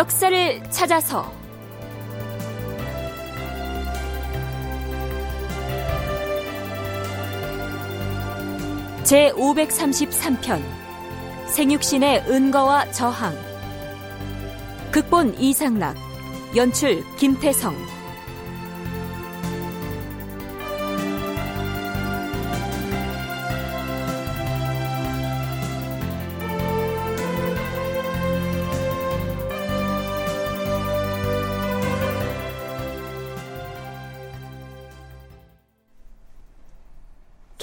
[0.00, 1.30] 역사를 찾아서.
[9.04, 10.62] 제 533편
[11.48, 13.36] 생육신의 은거와 저항.
[14.90, 15.96] 극본 이상락
[16.56, 17.76] 연출 김태성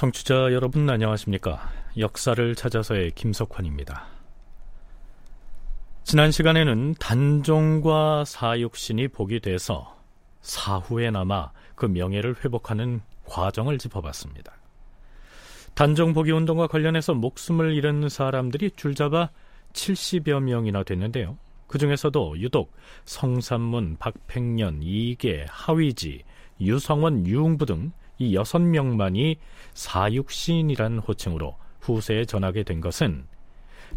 [0.08, 1.70] 청취자 여러분 안녕하십니까?
[1.98, 4.06] 역사를 찾아서의 김석환입니다.
[6.04, 9.98] 지난 시간에는 단종과 사육신이 복이 돼서
[10.42, 14.54] 사후에나마 그 명예를 회복하는 과정을 짚어봤습니다.
[15.74, 19.30] 단종 복위 운동과 관련해서 목숨을 잃은 사람들이 줄잡아
[19.74, 21.38] 70여 명이나 됐는데요.
[21.68, 22.72] 그 중에서도 유독
[23.04, 26.24] 성삼문, 박팽년, 이계, 하위지,
[26.62, 29.38] 유성원, 유웅부 등 이 여섯 명만이
[29.74, 33.26] 사육신이란 호칭으로 후세에 전하게 된 것은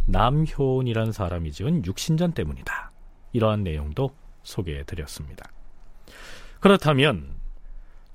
[0.06, 2.92] 남효온이란 사람이 지은 육신전 때문이다.
[3.32, 4.10] 이러한 내용도
[4.42, 5.50] 소개해 드렸습니다.
[6.60, 7.34] 그렇다면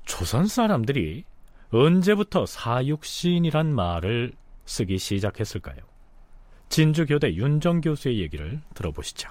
[0.05, 1.25] 조선 사람들이
[1.71, 4.33] 언제부터 사육신이란 말을
[4.65, 5.77] 쓰기 시작했을까요?
[6.69, 9.29] 진주교대 윤정 교수의 얘기를 들어보시죠.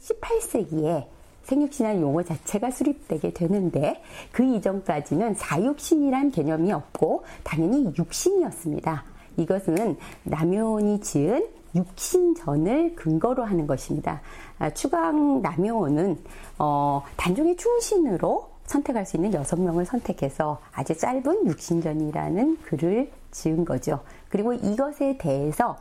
[0.00, 1.08] 18세기에
[1.44, 9.04] 생육신이라는 용어 자체가 수립되게 되는데 그 이전까지는 사육신이란 개념이 없고 당연히 육신이었습니다.
[9.36, 14.20] 이것은 남효원이 지은 육신전을 근거로 하는 것입니다.
[14.58, 16.18] 아, 추강 남효원은
[16.58, 24.00] 어, 단종의 충신으로 선택할 수 있는 여섯 명을 선택해서 아주 짧은 육신전이라는 글을 지은 거죠.
[24.28, 25.76] 그리고 이것에 대해서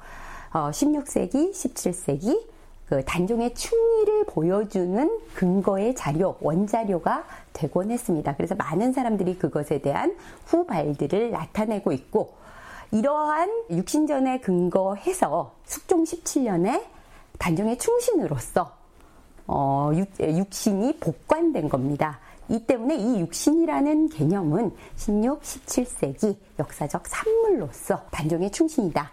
[0.53, 2.41] 어, 16세기, 17세기
[2.91, 8.35] 그 단종의 충의를 보여주는 근거의 자료, 원자료가 되곤 했습니다.
[8.35, 12.33] 그래서 많은 사람들이 그것에 대한 후발들을 나타내고 있고,
[12.91, 16.83] 이러한 육신전에 근거해서 숙종 17년에
[17.39, 18.75] 단종의 충신으로서
[19.47, 22.19] 어, 육, 신이 복관된 겁니다.
[22.49, 29.09] 이 때문에 이 육신이라는 개념은 16, 17세기 역사적 산물로서 단종의 충신이다.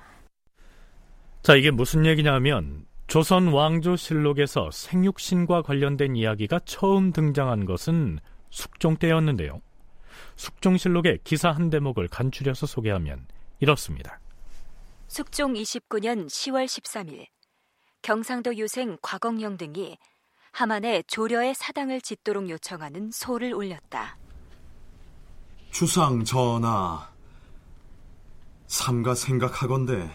[1.43, 8.19] 자, 이게 무슨 얘기냐면 조선 왕조실록에서 생육신과 관련된 이야기가 처음 등장한 것은
[8.51, 9.63] 숙종 때였는데요.
[10.37, 13.27] 숙종실록의 기사 한 대목을 간추려서 소개하면
[13.61, 14.21] 이렇습니다.
[15.07, 17.27] 숙종 29년 10월 13일
[18.03, 19.97] 경상도 유생 과거영 등이
[20.53, 24.19] 하만에 조려의 사당을 짓도록 요청하는 소를 올렸다.
[25.71, 27.11] 주상 전하,
[28.67, 30.11] 삼가 생각하건대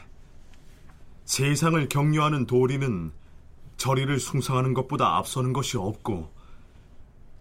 [1.25, 3.11] 세상을 격려하는 도리는
[3.78, 6.31] 절이를 숭상하는 것보다 앞서는 것이 없고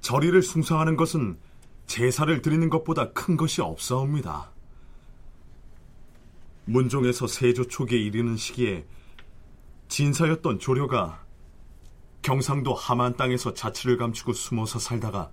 [0.01, 1.39] 절이를 숭상하는 것은
[1.87, 4.51] 제사를 드리는 것보다 큰 것이 없사옵니다.
[6.65, 8.87] 문종에서 세조 초기에 이르는 시기에
[9.89, 11.25] 진사였던 조료가
[12.23, 15.31] 경상도 하만 땅에서 자취를 감추고 숨어서 살다가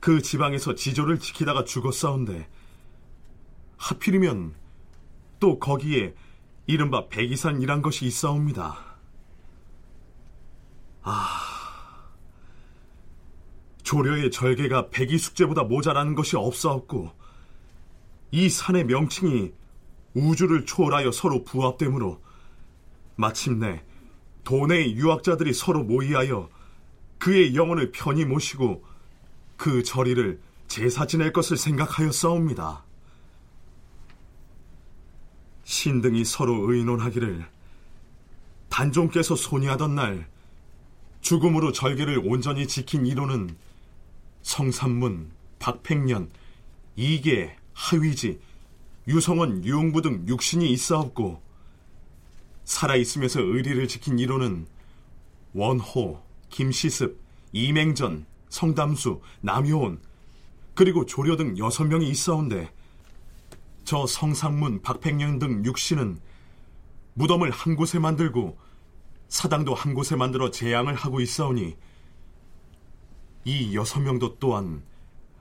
[0.00, 2.48] 그 지방에서 지조를 지키다가 죽었사온데
[3.76, 4.54] 하필이면
[5.40, 6.14] 또 거기에
[6.66, 8.76] 이른바 백이산이란 것이 있사옵니다.
[11.02, 11.56] 아,
[13.84, 17.12] 조려의 절개가 백이 숙제보다 모자라는 것이 없사옵고
[18.32, 19.52] 이 산의 명칭이
[20.14, 22.20] 우주를 초월하여 서로 부합되므로
[23.14, 23.84] 마침내
[24.42, 26.48] 도내의 유학자들이 서로 모의하여
[27.18, 28.84] 그의 영혼을 편히 모시고
[29.56, 32.85] 그 절이를 제사 지낼 것을 생각하여 싸웁니다.
[35.66, 37.44] 신등이 서로 의논하기를
[38.68, 40.28] 단종께서 소니하던 날
[41.22, 43.56] 죽음으로 절개를 온전히 지킨 이로는
[44.42, 46.30] 성삼문, 박팽년,
[46.94, 48.38] 이계, 하위지,
[49.08, 51.42] 유성원, 유용부 등 육신이 있사옵고
[52.62, 54.68] 살아있으면서 의리를 지킨 이로는
[55.52, 57.20] 원호, 김시습,
[57.52, 60.00] 이맹전, 성담수, 남효온
[60.74, 62.70] 그리고 조려 등 여섯 명이 있사온데
[63.86, 66.18] 저 성상문, 박팽령 등 육신은
[67.14, 68.58] 무덤을 한 곳에 만들고
[69.28, 71.76] 사당도 한 곳에 만들어 재앙을 하고 있사오니
[73.44, 74.82] 이 여섯 명도 또한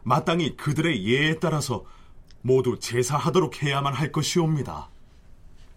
[0.04, 1.86] 마땅히 그들의 예에 따라서
[2.44, 4.92] 모두 제사하도록 해야만 할 것이옵니다.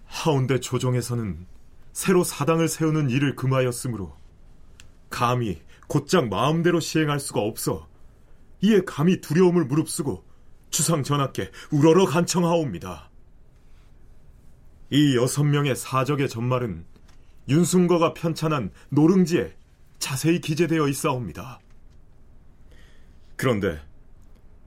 [0.05, 1.47] 하운데 조정에서는
[1.95, 4.15] 새로 사당을 세우는 일을 금하였으므로
[5.09, 7.89] 감히 곧장 마음대로 시행할 수가 없어
[8.61, 10.28] 이에 감히 두려움을 무릅쓰고
[10.71, 13.11] 주상 전하께 우러러 간청하옵니다.
[14.91, 16.85] 이 여섯 명의 사적의 전말은
[17.49, 19.55] 윤순거가 편찬한 노릉지에
[19.99, 21.61] 자세히 기재되어 있사옵니다.
[23.37, 23.81] 그런데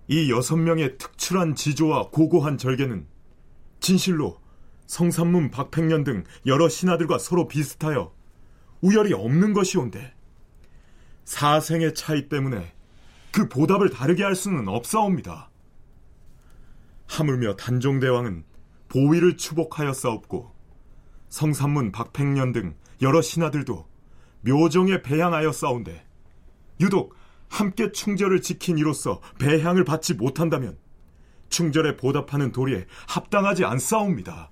[0.07, 3.07] 이 여섯 명의 특출한 지조와 고고한 절개는
[3.79, 4.39] 진실로
[4.87, 8.13] 성삼문 박팽년 등 여러 신하들과 서로 비슷하여
[8.81, 10.13] 우열이 없는 것이온데
[11.25, 12.73] 사생의 차이 때문에
[13.31, 15.50] 그 보답을 다르게 할 수는 없사옵니다.
[17.11, 18.45] 하물며 단종대왕은
[18.87, 20.55] 보위를 추복하였사옵고
[21.27, 23.85] 성삼문 박팽년 등 여러 신하들도
[24.41, 26.05] 묘정에 배향하였사온데
[26.79, 27.15] 유독
[27.49, 30.77] 함께 충절을 지킨 이로써 배향을 받지 못한다면
[31.49, 34.49] 충절에 보답하는 도리에 합당하지 않사옵니다.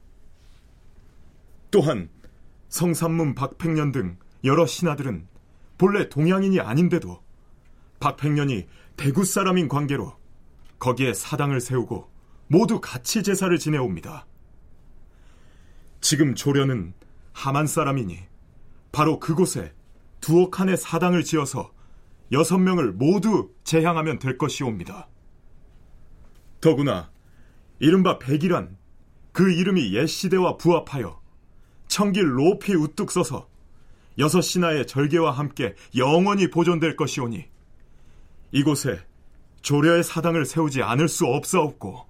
[1.71, 2.09] 또한
[2.67, 5.27] 성삼문 박팽년 등 여러 신하들은
[5.77, 7.23] 본래 동양인이 아닌데도
[8.01, 8.67] 박팽년이
[8.97, 10.13] 대구 사람인 관계로
[10.77, 12.18] 거기에 사당을 세우고
[12.49, 14.25] 모두 같이 제사를 지내옵니다.
[16.01, 16.93] 지금 조련은
[17.31, 18.17] 하만 사람이니
[18.91, 19.71] 바로 그곳에
[20.19, 21.71] 두어 칸의 사당을 지어서
[22.31, 25.07] 여섯 명을 모두 재향하면 될 것이옵니다.
[26.59, 27.11] 더구나
[27.77, 28.77] 이른바 백이란
[29.31, 31.21] 그 이름이 옛 시대와 부합하여
[31.87, 33.47] 청길 높이 우뚝 서서
[34.17, 37.45] 여섯 신하의 절개와 함께 영원히 보존될 것이오니
[38.51, 38.99] 이곳에
[39.61, 42.08] 조려의 사당을 세우지 않을 수 없사옵고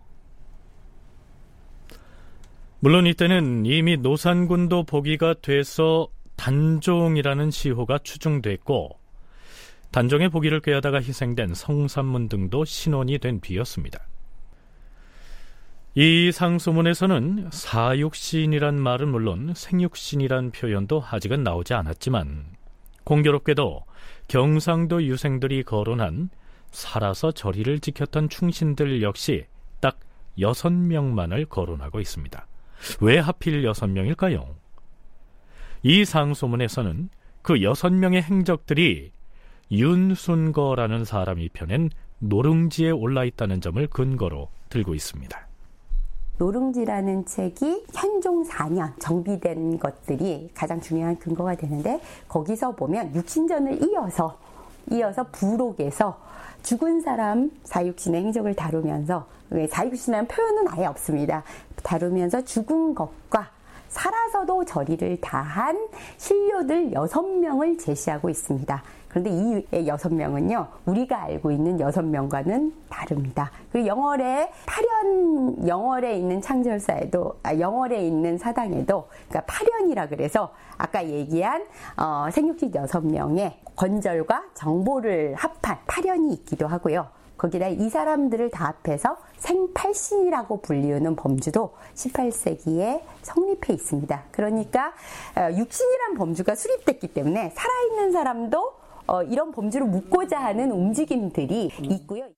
[2.81, 8.97] 물론 이때는 이미 노산군도 보기가 돼서 단종이라는 시호가 추중됐고
[9.91, 13.99] 단종의 보기를 꾀하다가 희생된 성산문 등도 신원이 된 비였습니다.
[15.95, 22.45] 이 상소문에서는 사육신이란 말은 물론 생육신이란 표현도 아직은 나오지 않았지만
[23.03, 23.83] 공교롭게도
[24.29, 26.29] 경상도 유생들이 거론한
[26.71, 29.47] 살아서 절의를 지켰던 충신들 역시
[29.81, 29.99] 딱
[30.39, 32.47] 여섯 명만을 거론하고 있습니다.
[33.01, 34.55] 왜 하필 여섯 명일까요?
[35.83, 37.09] 이 상소문에서는
[37.41, 39.11] 그 여섯 명의 행적들이
[39.71, 41.89] 윤순거라는 사람이 펴낸
[42.19, 45.47] 노릉지에 올라 있다는 점을 근거로 들고 있습니다.
[46.37, 54.39] 노릉지라는 책이 현종 4년 정비된 것들이 가장 중요한 근거가 되는데 거기서 보면 육신전을 이어서
[54.91, 56.17] 이어서 부록에서
[56.63, 59.25] 죽은 사람 사육신의 행적을 다루면서
[59.69, 61.43] 사육신이라는 표현은 아예 없습니다.
[61.83, 63.49] 다루면서 죽은 것과
[63.89, 68.83] 살아서도 절의를 다한 신료들 6명을 제시하고 있습니다.
[69.09, 73.51] 그런데 이 여섯 명은요, 우리가 알고 있는 여섯 명과는 다릅니다.
[73.71, 81.65] 그리고 영월에 8년 영월에 있는 창절사에도, 아, 영월에 있는 사당에도, 그러니까 8년이라 그래서 아까 얘기한
[81.97, 87.07] 어, 생육직 여섯 명의 건절과 정보를 합한 8년이 있기도 하고요.
[87.37, 94.23] 거기다 이 사람들을 다 합해서 생팔신이라고 불리우는 범주도 18세기에 성립해 있습니다.
[94.31, 94.93] 그러니까
[95.35, 98.78] 어, 육신이란 범주가 수립됐기 때문에 살아있는 사람도
[99.09, 102.29] 어, 이런 범주를 묻고자 하는 움직임들이 있고요.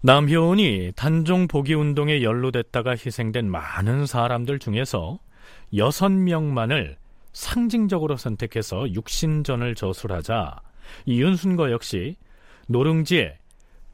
[0.00, 5.20] 남효은이 단종 보기 운동에 연루됐다가 희생된 많은 사람들 중에서
[5.76, 6.96] 여섯 명만을
[7.32, 10.60] 상징적으로 선택해서 육신전을 저술하자
[11.06, 12.16] 이윤순거 역시
[12.68, 13.38] 노릉지에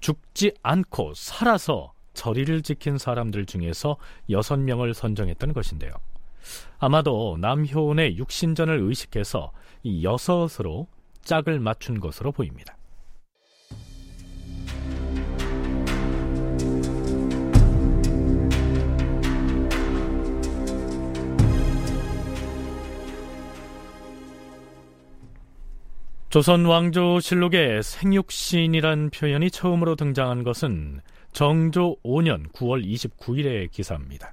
[0.01, 3.99] 죽지 않고 살아서 절의를 지킨 사람들 중에서
[4.31, 5.93] 여섯 명을 선정했던 것인데요.
[6.79, 10.89] 아마도 남효은의 육신전을 의식해서 이 여섯으로
[11.23, 12.77] 짝을 맞춘 것으로 보입니다.
[26.31, 31.01] 조선 왕조실록에 생육신이란 표현이 처음으로 등장한 것은
[31.33, 34.33] 정조 5년 9월 29일의 기사입니다.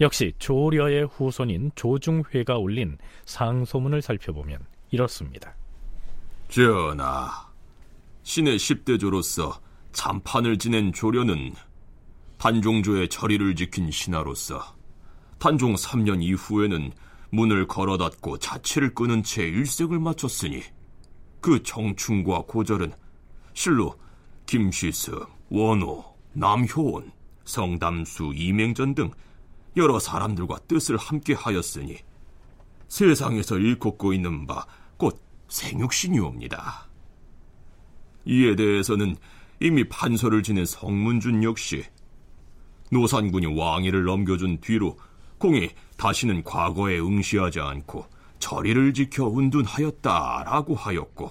[0.00, 4.60] 역시 조려의 후손인 조중회가 올린 상소문을 살펴보면
[4.92, 5.57] 이렇습니다.
[6.48, 7.46] 전하,
[8.22, 9.60] 신의 10대조로서
[9.92, 11.54] 참판을 지낸 조려는
[12.38, 14.76] 단종조의 절의를 지킨 신하로서
[15.38, 16.92] 단종 3년 이후에는
[17.30, 20.62] 문을 걸어 닫고 자취를 끊은 채 일색을 마쳤으니
[21.40, 22.92] 그 정충과 고절은
[23.52, 23.94] 실로
[24.46, 27.12] 김시승, 원호, 남효원,
[27.44, 29.10] 성담수, 이맹전 등
[29.76, 31.98] 여러 사람들과 뜻을 함께 하였으니
[32.88, 34.66] 세상에서 일컫고 있는 바
[34.98, 36.88] 곧 생육신이옵니다.
[38.24, 39.16] 이에 대해서는
[39.60, 41.84] 이미 판서를 지낸 성문준 역시
[42.90, 44.98] 노산군이 왕위를 넘겨준 뒤로
[45.38, 48.06] 공이 다시는 과거에 응시하지 않고
[48.38, 51.30] 절의를 지켜 운둔하였다라고 하였고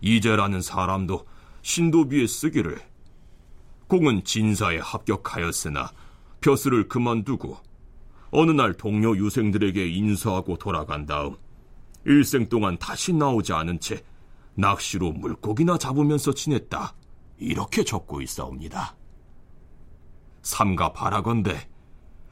[0.00, 1.26] 이제라는 사람도
[1.62, 2.80] 신도비에 쓰기를
[3.86, 5.90] 공은 진사에 합격하였으나
[6.40, 7.58] 벼슬을 그만두고
[8.30, 11.36] 어느 날 동료 유생들에게 인사하고 돌아간 다음
[12.04, 14.02] 일생 동안 다시 나오지 않은 채
[14.54, 16.94] 낚시로 물고기나 잡으면서 지냈다.
[17.38, 18.96] 이렇게 적고 있사옵니다.
[20.42, 21.68] 삼가 바라건대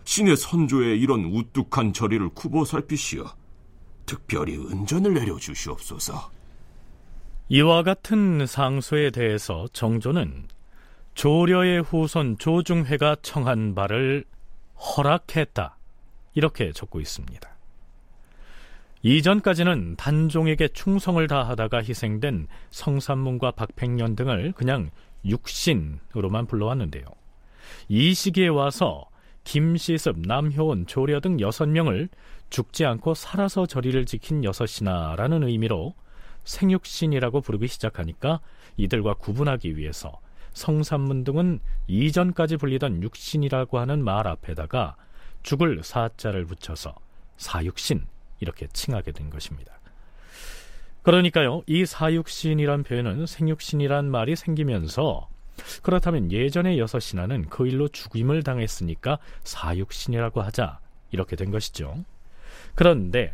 [0.04, 3.24] 신의 선조의 이런 우뚝한 저리를 쿠보 살피시어
[4.06, 6.30] 특별히 은전을 내려주시옵소서.
[7.50, 10.48] 이와 같은 상소에 대해서 정조는
[11.14, 14.24] 조려의 후손 조중회가 청한 바를
[14.76, 15.76] 허락했다.
[16.34, 17.57] 이렇게 적고 있습니다.
[19.02, 24.90] 이전까지는 단종에게 충성을 다하다가 희생된 성삼문과 박팽년 등을 그냥
[25.24, 27.04] 육신으로만 불러왔는데요.
[27.88, 29.04] 이 시기에 와서
[29.44, 32.08] 김시습, 남효원, 조려 등 여섯 명을
[32.50, 35.94] 죽지 않고 살아서 저리를 지킨 여섯이나라는 의미로
[36.44, 38.40] 생육신이라고 부르기 시작하니까
[38.76, 40.18] 이들과 구분하기 위해서
[40.54, 44.96] 성삼문 등은 이전까지 불리던 육신이라고 하는 말 앞에다가
[45.42, 46.94] 죽을 사자를 붙여서
[47.36, 48.04] 사육신
[48.40, 49.78] 이렇게 칭하게 된 것입니다.
[51.02, 55.28] 그러니까요, 이 사육신이란 표현은 생육신이란 말이 생기면서
[55.82, 60.80] 그렇다면 예전의 여섯 신하는 그 일로 죽임을 당했으니까 사육신이라고 하자
[61.10, 62.04] 이렇게 된 것이죠.
[62.74, 63.32] 그런데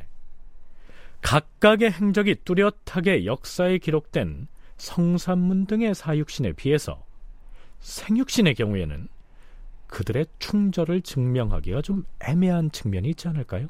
[1.20, 4.46] 각각의 행적이 뚜렷하게 역사에 기록된
[4.76, 7.04] 성산문 등의 사육신에 비해서
[7.80, 9.08] 생육신의 경우에는
[9.86, 13.68] 그들의 충절을 증명하기가 좀 애매한 측면이 있지 않을까요?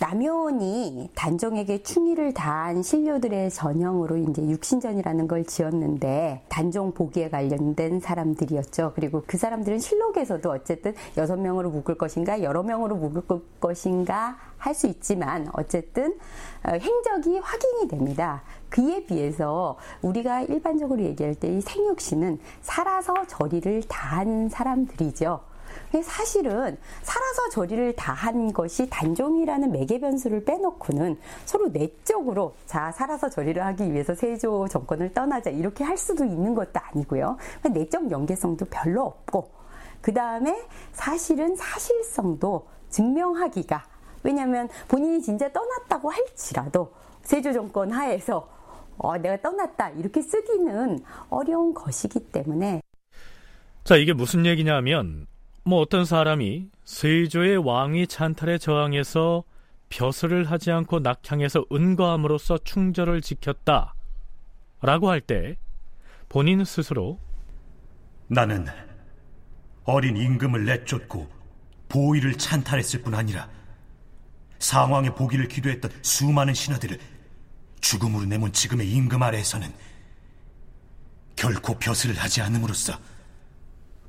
[0.00, 8.92] 남효원이 단종에게 충의를 다한 신료들의 전형으로 이제 육신전이라는 걸 지었는데 단종 보기에 관련된 사람들이었죠.
[8.94, 14.86] 그리고 그 사람들은 실록에서도 어쨌든 여섯 명으로 묶을 것인가 여러 명으로 묶을 것인가 할 수
[14.86, 16.18] 있지만 어쨌든
[16.66, 18.42] 어, 행적이 확인이 됩니다.
[18.70, 25.53] 그에 비해서 우리가 일반적으로 얘기할 때 이 생육신은 살아서 저리를 다한 사람들이죠.
[26.02, 33.62] 사실은 살아서 저리를 다 한 것이 단종이라는 매개 변수를 빼놓고는 서로 내적으로 자 살아서 저리를
[33.62, 37.36] 하기 위해서 세조 정권을 떠나자 이렇게 할 수도 있는 것도 아니고요.
[37.70, 39.50] 내적 연계성도 별로 없고
[40.00, 40.56] 그 다음에
[40.92, 43.84] 사실은 사실성도 증명하기가
[44.22, 48.48] 왜냐하면 본인이 진짜 떠났다고 할지라도 세조 정권 하에서
[48.96, 52.80] 어, 내가 떠났다 이렇게 쓰기는 어려운 것이기 때문에
[53.82, 55.26] 자 이게 무슨 얘기냐면
[55.64, 59.44] 뭐 어떤 사람이 세조의 왕위 찬탈에 저항해서
[59.88, 63.94] 벼슬을 하지 않고 낙향해서 은거함으로써 충절을 지켰다.
[64.82, 65.56] 라고 할 때
[66.28, 67.18] 본인 스스로
[68.26, 68.66] 나는
[69.84, 71.30] 어린 임금을 내쫓고
[71.88, 73.48] 보위를 찬탈했을 뿐 아니라
[74.58, 76.98] 상왕의 보기를 기도했던 수많은 신하들을
[77.80, 79.72] 죽음으로 내몬 지금의 임금 아래에서는
[81.36, 82.98] 결코 벼슬을 하지 않음으로써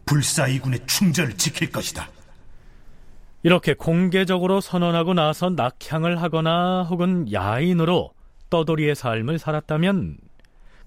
[0.05, 2.09] 불사이군의 충절을 지킬 것이다.
[3.43, 8.11] 이렇게 공개적으로 선언하고 나서 낙향을 하거나 혹은 야인으로
[8.49, 10.17] 떠돌이의 삶을 살았다면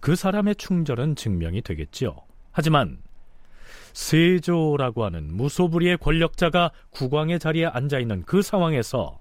[0.00, 2.16] 그 사람의 충절은 증명이 되겠지요.
[2.50, 2.98] 하지만
[3.92, 9.18] 세조라고 하는 무소불위의 권력자가 국왕의 자리에 앉아 있는 그 상황에서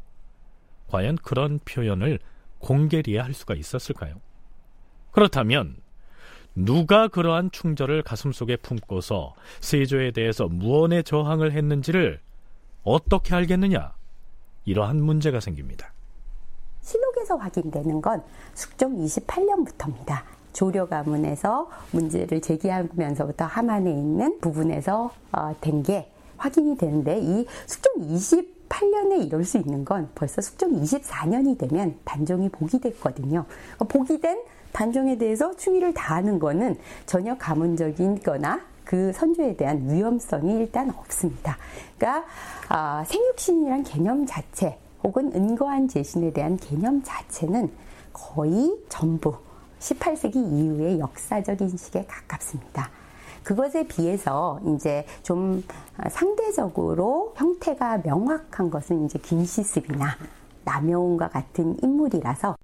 [0.88, 2.20] 과연 그런 표현을
[2.60, 4.22] 공개리에 할 수가 있었을까요?
[5.12, 5.78] 그렇다면
[6.58, 12.20] 누가 그러한 충절을 가슴속에 품고서 세조에 대해서 무언의 저항을 했는지를
[12.84, 13.94] 어떻게 알겠느냐?
[14.66, 15.94] 이러한 문제가 생깁니다.
[16.82, 18.24] 실록에서 확인되는 건
[18.56, 20.24] 숙종 28년부터입니다.
[20.52, 29.44] 조려 가문에서 문제를 제기하면서부터 함안에 있는 부분에서 어, 된게 확인이 되는데 이 숙종 28년에 이럴
[29.44, 33.46] 수 있는 건 벌써 숙종 24년이 되면 단종이 복이 됐거든요.
[33.78, 34.42] 복이 된
[34.78, 41.58] 단종에 대해서 충의를 다하는 것은 전혀 가문적인 거나 그 선조에 대한 위험성이 일단 없습니다.
[41.98, 42.28] 그러니까
[42.70, 47.72] 아, 생육신이란 개념 자체 혹은 은거한 제신에 대한 개념 자체는
[48.14, 49.36] 거의 전부
[49.80, 52.92] 18세기 이후의 역사적 인식에 가깝습니다.
[53.42, 55.64] 그것에 비해서 이제 좀
[56.08, 60.18] 상대적으로 형태가 명확한 것은 이제 김시습이나
[60.66, 62.58] 남여운과 같은 인물이라서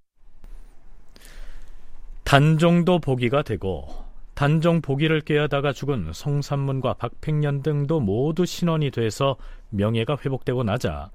[2.34, 3.88] 단종도 보기가 되고
[4.34, 9.36] 단종 보기를 깨하다가 죽은 성삼문과 박팽년 등도 모두 신원이 돼서
[9.70, 11.12] 명예가 회복되고 나자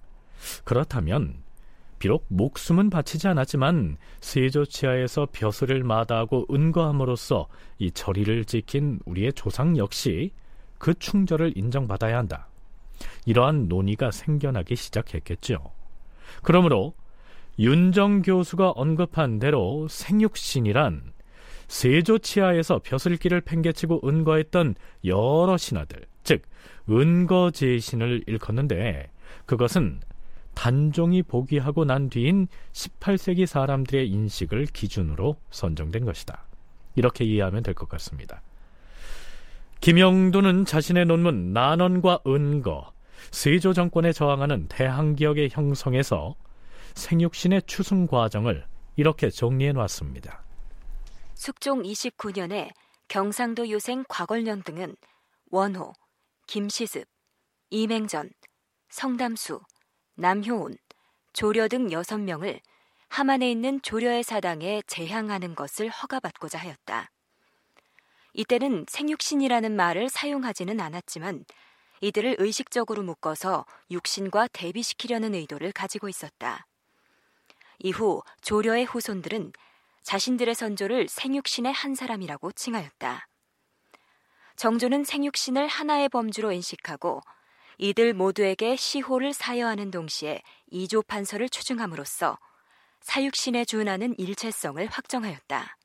[0.63, 1.43] 그렇다면
[1.99, 7.49] 비록 목숨은 바치지 않았지만 세조 치하에서 벼슬을 마다하고 은거함으로써
[7.81, 10.31] 이 절의를 지킨 우리의 조상 역시
[10.79, 12.47] 그 충절을 인정받아야 한다.
[13.27, 15.73] 이러한 논의가 생겨나기 시작했겠죠.
[16.45, 16.95] 그러므로
[17.59, 21.13] 윤정 교수가 언급한 대로 생육신이란
[21.67, 24.75] 세조 치하에서 벼슬길을 팽개치고 은거했던
[25.05, 26.43] 여러 신하들, 즉
[26.89, 29.11] 은거제신을 일컫는데
[29.45, 30.01] 그것은
[30.55, 36.47] 단종이 복위하고 난 뒤인 18세기 사람들의 인식을 기준으로 선정된 것이다.
[36.97, 38.43] 이렇게 이해하면 될 것 같습니다.
[39.81, 42.93] 김영도는 자신의 논문 난원과 은거,
[43.31, 46.35] 세조 정권에 저항하는 대항기역의 형성에서
[46.95, 48.67] 생육신의 추승 과정을
[48.97, 50.45] 이렇게 정리해 놨습니다.
[51.35, 52.71] 숙종 29년에
[53.09, 54.97] 경상도 요생 곽월년 등은
[55.51, 55.93] 원호,
[56.47, 57.07] 김시습,
[57.71, 58.31] 이맹전,
[58.91, 59.61] 성담수,
[60.17, 60.77] 남효온,
[61.33, 62.61] 조려 등 6명을
[63.09, 67.11] 함안에 있는 조려의 사당에 재향하는 것을 허가받고자 하였다.
[68.35, 71.45] 이때는 생육신이라는 말을 사용하지는 않았지만
[72.01, 76.68] 이들을 의식적으로 묶어서 육신과 대비시키려는 의도를 가지고 있었다.
[77.79, 79.53] 이후 조려의 후손들은
[80.03, 83.29] 자신들의 선조를 생육신의 한 사람이라고 칭하였다.
[84.57, 87.21] 정조는 생육신을 하나의 범주로 인식하고
[87.79, 92.39] 이들 모두에게 시호를 사여하는 동시에 이조 판서를 추증함으로써
[93.01, 95.77] 사육신에 준하는 일체성을 확정하였다.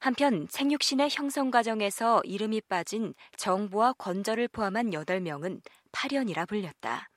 [0.00, 5.60] 한편 생육신의 형성 과정에서 이름이 빠진 정부와 권절을 포함한 8명은
[5.92, 7.09] 파련이라 불렸다.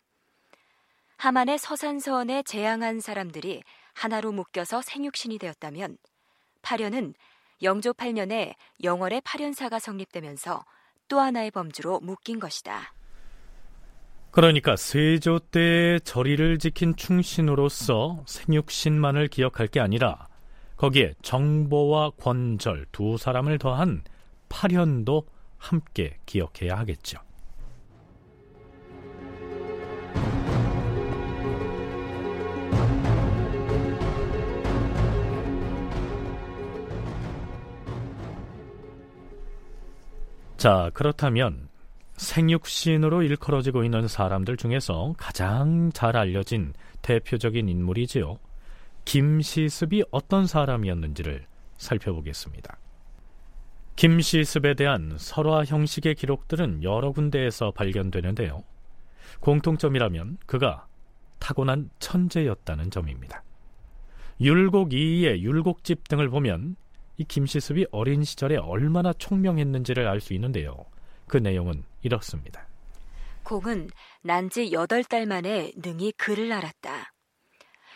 [1.23, 3.63] 하만의 서산서원에 재앙한 사람들이
[3.93, 5.97] 하나로 묶여서 생육신이 되었다면
[6.61, 7.13] 파련은
[7.61, 10.65] 영조 8년에 영월의 파련사가 성립되면서
[11.07, 12.93] 또 하나의 범주로 묶인 것이다.
[14.31, 20.27] 그러니까 세조 때의 절의를 지킨 충신으로서 생육신만을 기억할 게 아니라
[20.75, 24.03] 거기에 정보와 권절 두 사람을 더한
[24.49, 25.25] 파련도
[25.57, 27.21] 함께 기억해야 하겠죠.
[40.63, 41.67] 자, 그렇다면
[42.15, 46.71] 생육신으로 일컬어지고 있는 사람들 중에서 가장 잘 알려진
[47.01, 48.39] 대표적인 인물이지요.
[49.03, 52.77] 김시습이 어떤 사람이었는지를 살펴보겠습니다.
[53.97, 58.63] 김시습에 대한 설화 형식의 기록들은 여러 군데에서 발견되는데요.
[59.41, 60.87] 공통점이라면 그가
[61.39, 63.43] 타고난 천재였다는 점입니다.
[64.39, 66.77] 율곡 이의 율곡집 등을 보면
[67.23, 70.85] 이 김시습이 어린 시절에 얼마나 총명했는지를 알 수 있는데요.
[71.27, 72.67] 그 내용은 이렇습니다.
[73.43, 73.89] 공은
[74.21, 77.13] 난지 8달 만에 능히 글을 알았다.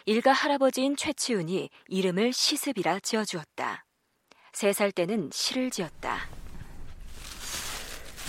[0.05, 3.85] 일가 할아버지인 최치훈이 이름을 시습이라 지어주었다.
[4.53, 6.19] 세 살 때는 시를 지었다.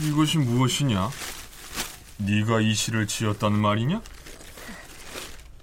[0.02, 1.11] 이것이 무엇이냐?
[2.18, 4.02] 네가 이 시를 지었다는 말이냐?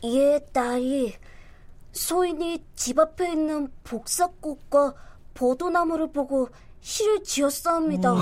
[0.06, 1.13] 예, 딸이
[1.91, 4.93] 소인이 집 앞에 있는 복사꽃과
[5.36, 6.50] 버도나무를 보고
[6.82, 8.15] 시를 지었사옵니다.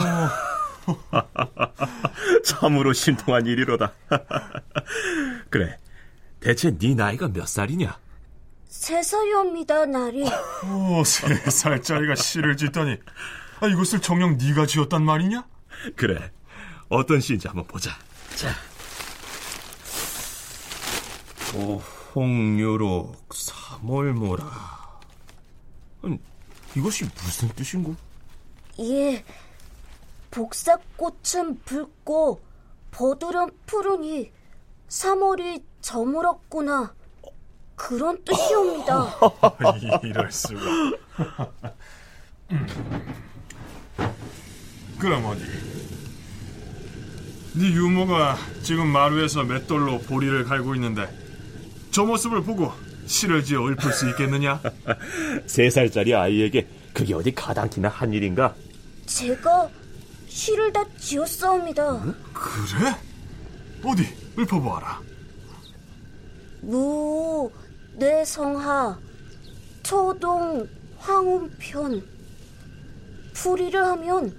[2.44, 3.94] 참으로 신통한 일이로다.
[5.50, 5.78] 그래,
[6.42, 7.98] 대체 네 나이가 몇 살이냐?
[8.68, 10.26] 세 살이옵니다, 날이.
[10.66, 12.98] 오, 세 살짜리가 시를 짓다니.
[13.62, 15.46] 아, 이것을 정녕 네가 지었단 말이냐?
[15.96, 16.32] 그래,
[16.90, 17.92] 어떤 시인지 한번 보자.
[18.36, 18.50] 자,
[22.16, 24.83] 홍유록 삼월모라.
[26.76, 27.96] 이것이 무슨 뜻인고?
[28.80, 29.24] 예,
[30.32, 32.42] 복사꽃은 붉고
[32.92, 34.32] 버들은 푸르니
[34.90, 36.94] 3월이 저물었구나.
[37.76, 39.16] 그런 뜻이옵니다.
[40.04, 40.62] 이럴 수가.
[45.00, 45.44] 그럼 어디?
[47.56, 51.08] 네 유모가 지금 마루에서 맷돌로 보리를 갈고 있는데
[51.92, 52.72] 저 모습을 보고
[53.06, 54.62] 시를 지어 읊을 수 있겠느냐?
[55.46, 58.56] 세 살짜리 아이에게 그게 어디 가당키나 한 일인가?
[59.06, 59.70] 제가
[60.28, 62.02] 시를 다 지었사옵니다.
[62.34, 62.96] 그래?
[63.84, 65.02] 어디 읊어보아라.
[66.62, 67.52] 무,
[67.96, 68.98] 뇌성하,
[69.84, 72.04] 초동, 황운편.
[73.34, 74.34] 풀이를 하면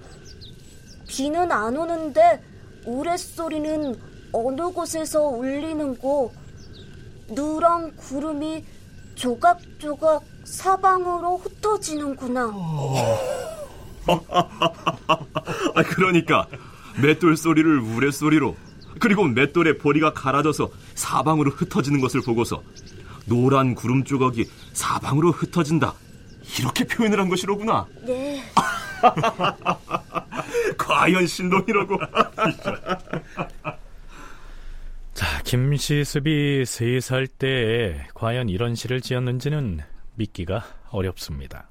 [1.07, 2.41] 비는 안 오는데
[2.85, 3.95] 우레소리는
[4.31, 6.33] 어느 곳에서 울리는고
[7.29, 8.63] 누런 구름이
[9.15, 12.51] 조각조각 사방으로 흩어지는구나.
[14.07, 16.47] 아, 그러니까
[17.01, 18.55] 맷돌 소리를 우레 소리로
[18.99, 22.61] 그리고 맷돌에 보리가 갈아져서 사방으로 흩어지는 것을 보고서
[23.25, 25.93] 노란 구름 조각이 사방으로 흩어진다.
[26.59, 27.87] 이렇게 표현을 한 것이로구나.
[28.05, 28.43] 네.
[30.77, 31.97] 과연 신동이라고.
[35.45, 39.79] 자, 김시습이 세살 때에 과연 이런 시를 지었는지는
[40.15, 41.69] 믿기가 어렵습니다.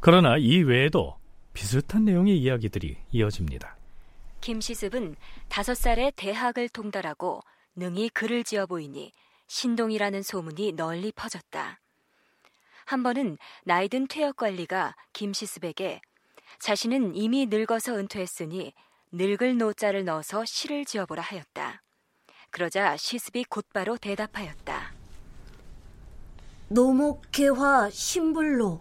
[0.00, 1.18] 그러나 이 외에도
[1.52, 3.76] 비슷한 내용의 이야기들이 이어집니다.
[4.40, 5.16] 김시습은
[5.48, 7.42] 다섯 살에 대학을 통달하고
[7.76, 9.12] 능히 글을 지어 보이니
[9.48, 11.78] 신동이라는 소문이 널리 퍼졌다.
[12.86, 16.00] 한 번은 나이든 퇴역 관리가 김시습에게
[16.58, 18.72] 자신은 이미 늙어서 은퇴했으니
[19.12, 21.82] 늙을 노자를 넣어서 시를 지어보라 하였다.
[22.50, 24.92] 그러자 시습이 곧바로 대답하였다.
[26.68, 28.80] 노목개화 신불로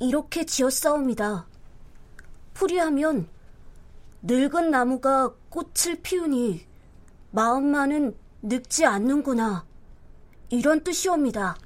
[0.00, 1.46] 이렇게 지었사옵니다.
[2.54, 3.28] 풀이하면
[4.22, 6.66] 늙은 나무가 꽃을 피우니
[7.30, 9.64] 마음만은 늙지 않는구나.
[10.50, 11.56] 이런 뜻이옵니다.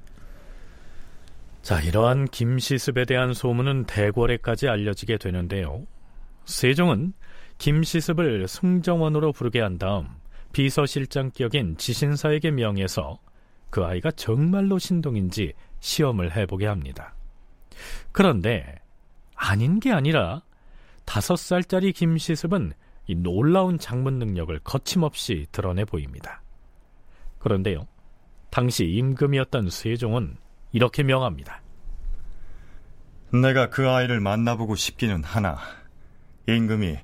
[1.61, 5.85] 자, 이러한 김시습에 대한 소문은 대궐에까지 알려지게 되는데요.
[6.45, 7.13] 세종은
[7.59, 10.07] 김시습을 승정원으로 부르게 한 다음
[10.51, 13.19] 비서실장격인 지신사에게 명해서
[13.69, 17.15] 그 아이가 정말로 신동인지 시험을 해보게 합니다.
[18.11, 18.75] 그런데
[19.35, 20.43] 아닌 게 아니라
[21.05, 22.73] 다섯 살짜리 김시습은
[23.07, 26.43] 이 놀라운 장문 능력을 거침없이 드러내 보입니다.
[27.39, 27.87] 그런데요,
[28.51, 30.37] 당시 임금이었던 세종은
[30.71, 31.61] 이렇게 명합니다.
[33.33, 35.57] 내가 그 아이를 만나보고 싶기는 하나
[36.47, 36.97] 임금이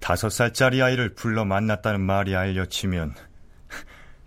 [0.00, 3.14] 다섯 살짜리 아이를 불러 만났다는 말이 알려지면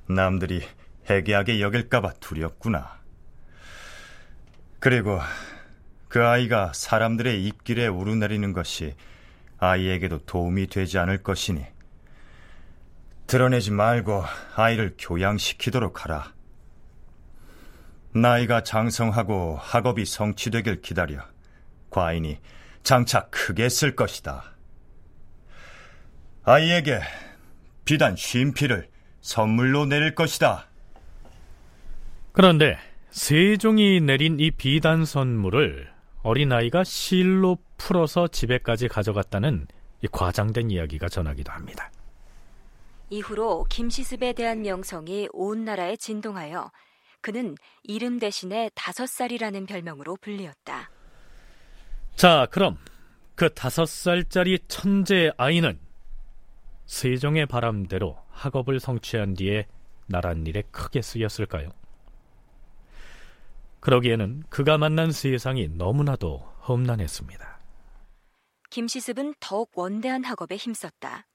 [0.07, 0.63] 남들이
[1.10, 2.99] 해괴하게 여길까봐 두렵구나.
[4.79, 5.19] 그리고
[6.07, 8.95] 그 아이가 사람들의 입길에 우르내리는 것이
[9.60, 11.65] 아이에게도 도움이 되지 않을 것이니
[13.27, 16.34] 드러내지 말고 아이를 교양시키도록 하라.
[18.13, 21.21] 나이가 장성하고 학업이 성취되길 기다려
[21.89, 22.39] 과인이
[22.84, 24.51] 장차 크게 쓸 것이다.
[26.43, 26.99] 아이에게
[27.86, 28.89] 비단 쉼피를
[29.21, 30.67] 선물로 내릴 것이다.
[32.32, 32.77] 그런데
[33.12, 35.91] 세종이 내린 이 비단 선물을
[36.23, 39.67] 어린아이가 실로 풀어서 집에까지 가져갔다는
[40.01, 41.91] 이 과장된 이야기가 전하기도 합니다.
[43.10, 46.71] 이후로 김시습에 대한 명성이 온 나라에 진동하여
[47.19, 50.89] 그는 이름 대신에 다섯 살이라는 별명으로 불리었다.
[52.15, 52.77] 자, 그럼
[53.36, 55.77] 그 다섯 살짜리 천재 아이는
[56.91, 59.65] 세종의 바람대로 학업을 성취한 뒤에
[60.08, 61.69] 나란 일에 크게 쓰였을까요?
[63.80, 67.60] 그러기에는 그가 만난 세상이 너무나도 험난했습니다.
[68.69, 71.25] 김시습은 더욱 원대한 학업에 힘썼다.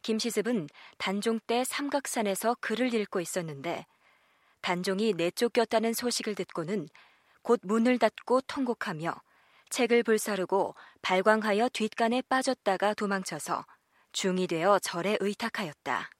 [0.00, 3.84] 김시습은 단종 때 삼각산에서 글을 읽고 있었는데
[4.62, 6.88] 단종이 내쫓겼다는 소식을 듣고는
[7.42, 9.14] 곧 문을 닫고 통곡하며
[9.68, 13.66] 책을 불사르고 발광하여 뒷간에 빠졌다가 도망쳐서
[14.12, 16.10] 중이 되어 절에 의탁하였다.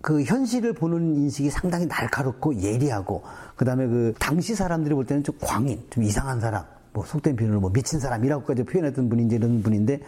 [0.00, 3.22] 그 현실을 보는 인식이 상당히 날카롭고 예리하고
[3.56, 7.70] 그다음에 그 당시 사람들이 볼 때는 좀 광인, 좀 이상한 사람, 뭐 속된 비유로 뭐
[7.72, 10.00] 미친 사람이라고까지 표현했던 이제 이런 분인데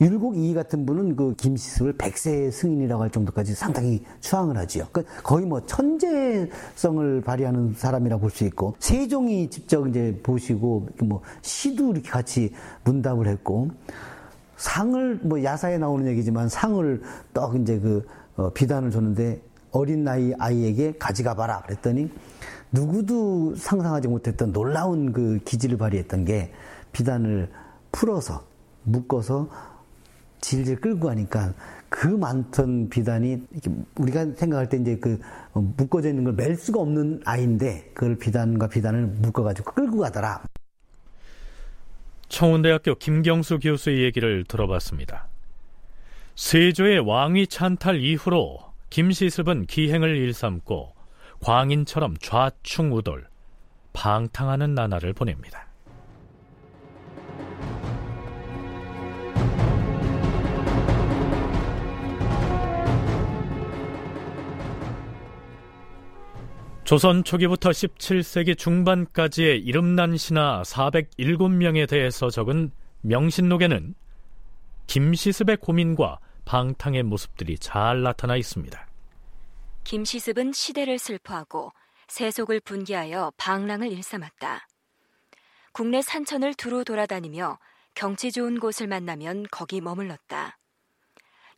[0.00, 4.88] 율곡 이이 같은 분은 그 김시습을 백세 승인이라고 할 정도까지 상당히 추앙을 하지요.
[4.90, 11.92] 그 거의 뭐 천재성을 발휘하는 사람이라고 볼 수 있고 세종이 직접 이제 보시고 뭐 시도
[11.92, 12.52] 이렇게 같이
[12.84, 13.70] 문답을 했고
[14.62, 17.02] 상을 뭐 야사에 나오는 얘기지만 상을
[17.34, 22.08] 떡 이제 그 어, 비단을 줬는데 어린 나이 아이에게 가져가 봐라 그랬더니
[22.70, 26.52] 누구도 상상하지 못했던 놀라운 그 기질을 발휘했던 게
[26.92, 27.50] 비단을
[27.90, 28.44] 풀어서
[28.84, 29.48] 묶어서
[30.40, 31.54] 질질 끌고 가니까
[31.88, 33.42] 그 많던 비단이
[33.98, 35.18] 우리가 생각할 때 이제 그
[35.54, 40.40] 어, 묶어져 있는 걸 멜 수가 없는 아이인데 그걸 비단과 비단을 묶어가지고 끌고 가더라.
[42.32, 45.28] 청운대학교 김경수 교수의 얘기를 들어봤습니다.
[46.34, 50.94] 세조의 왕위 찬탈 이후로 김시습은 기행을 일삼고
[51.40, 53.28] 광인처럼 좌충우돌,
[53.92, 55.66] 방탕하는 나날을 보냅니다.
[66.92, 73.94] 조선 초기부터 17세기 중반까지의 이름난 신하 407명에 대해서 적은 명신록에는
[74.88, 78.86] 김시습의 고민과 방탕의 모습들이 잘 나타나 있습니다.
[79.84, 81.72] 김시습은 시대를 슬퍼하고
[82.08, 84.68] 세속을 분기하여 방랑을 일삼았다.
[85.72, 87.58] 국내 산천을 두루 돌아다니며
[87.94, 90.58] 경치 좋은 곳을 만나면 거기 머물렀다.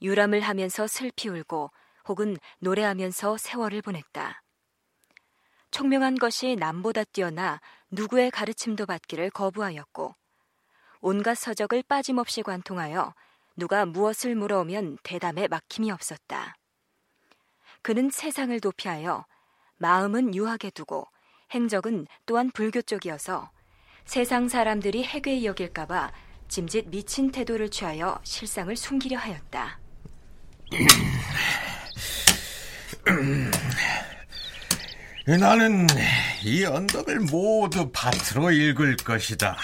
[0.01, 1.73] 유람을 하면서 슬피 울고
[2.07, 4.44] 혹은 노래하면서 세월을 보냈다.
[5.75, 7.61] 총명한 것이 남보다 뛰어나
[7.91, 10.15] 누구의 가르침도 받기를 거부하였고
[11.01, 13.13] 온갖 서적을 빠짐없이 관통하여
[13.57, 16.55] 누가 무엇을 물어오면 대담에 막힘이 없었다.
[17.83, 19.27] 그는 세상을 도피하여
[19.79, 21.09] 마음은 유하게 두고
[21.51, 23.51] 행적은 또한 불교 쪽이어서
[24.05, 26.13] 세상 사람들이 해괴히 여길까봐
[26.47, 29.81] 짐짓 미친 태도를 취하여 실상을 숨기려 하였다.
[35.27, 35.87] 나는
[36.43, 39.57] 이 언덕을 모두 밭으로 읽을 것이다.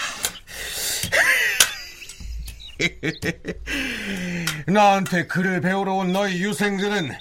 [4.67, 7.13] 나한테 글을 배우러 온 너희 유생들은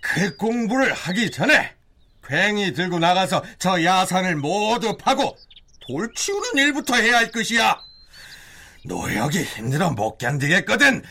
[0.00, 1.74] 그 공부를 하기 전에
[2.22, 5.36] 괭이 들고 나가서 저 야산을 모두 파고
[5.86, 7.78] 돌 치우는 일부터 해야 할 것이야.
[8.86, 11.02] 노역이 힘들어 못 견디겠거든.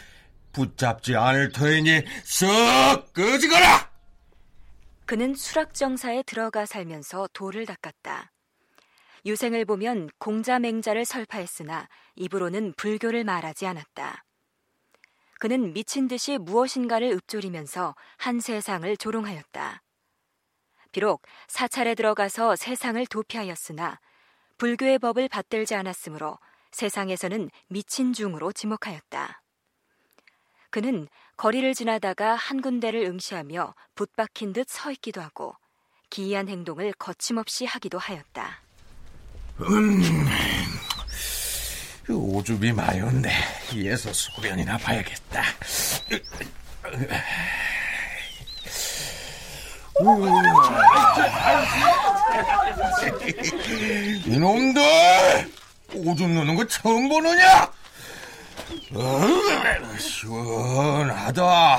[0.52, 3.90] 붙잡지 않을 터이니 쓱 끄지거라!
[5.12, 8.32] 그는 수락정사에 들어가 살면서 돌을 닦았다.
[9.26, 14.24] 유생을 보면 공자맹자를 설파했으나 입으로는 불교를 말하지 않았다.
[15.38, 19.82] 그는 미친 듯이 무엇인가를 읊조리면서 한 세상을 조롱하였다.
[20.93, 24.00] 비록 사찰에 들어가서 세상을 도피하였으나
[24.58, 26.39] 불교의 법을 받들지 않았으므로
[26.71, 29.40] 세상에서는 미친 중으로 지목하였다.
[30.71, 31.07] 그는
[31.38, 35.53] 거리를 지나다가 한 군데를 응시하며 붙박힌 듯 서 있기도 하고
[36.10, 38.62] 기이한 행동을 거침없이 하기도 하였다.
[39.60, 40.01] 음,
[42.10, 43.31] 오줌이 마려운데
[43.73, 45.43] 이에서 소변이나 봐야겠다.
[54.25, 54.81] 이놈들!
[55.93, 57.71] 오줌 누는 거 처음 보느냐?
[58.93, 61.77] 어, 시원하다.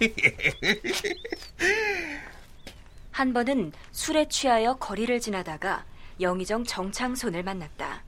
[3.12, 5.84] 한 번은 술에 취하여 거리를 지나다가
[6.20, 8.02] 영의정 정창손을 만났다.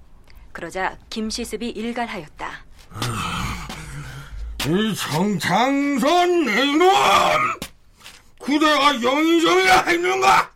[0.52, 2.64] 그러자 김시습이 일갈하였다.
[4.66, 6.90] 이 정창손 이놈!
[8.40, 10.50] 그대가 영의정이라 했는가?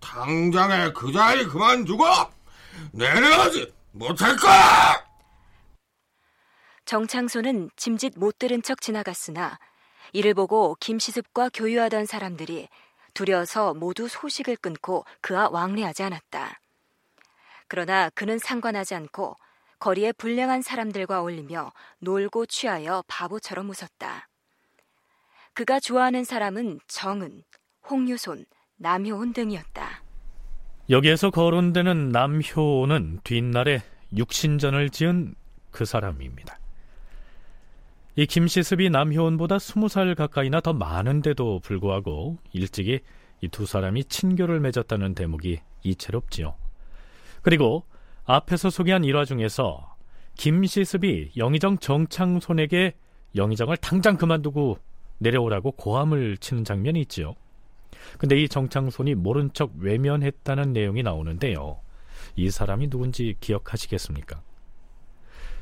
[0.00, 2.04] 당장에 그 자리 그만두고
[2.92, 5.03] 내려가지 못할까?
[6.84, 9.58] 정창손은 짐짓 못 들은 척 지나갔으나
[10.12, 12.68] 이를 보고 김시습과 교유하던 사람들이
[13.14, 16.60] 두려서 모두 소식을 끊고 그와 왕래하지 않았다.
[17.68, 19.36] 그러나 그는 상관하지 않고
[19.78, 24.28] 거리에 불량한 사람들과 어울리며 놀고 취하여 바보처럼 웃었다.
[25.54, 27.42] 그가 좋아하는 사람은 정은,
[27.88, 28.44] 홍유손,
[28.76, 30.02] 남효온 등이었다.
[30.90, 33.82] 여기에서 거론되는 남효온은 뒷날에
[34.16, 35.34] 육신전을 지은
[35.70, 36.58] 그 사람입니다.
[38.16, 43.00] 이 김시습이 남효원보다 스무 살 가까이나 더 많은데도 불구하고 일찍이
[43.40, 46.54] 이 두 사람이 친교를 맺었다는 대목이 이채롭지요.
[47.42, 47.84] 그리고
[48.24, 49.96] 앞에서 소개한 일화 중에서
[50.36, 52.94] 김시습이 영의정 정창손에게
[53.36, 54.78] 영의정을 당장 그만두고
[55.18, 57.34] 내려오라고 고함을 치는 장면이 있지요.
[58.18, 61.80] 근데 이 정창손이 모른 척 외면했다는 내용이 나오는데요.
[62.36, 64.40] 이 사람이 누군지 기억하시겠습니까?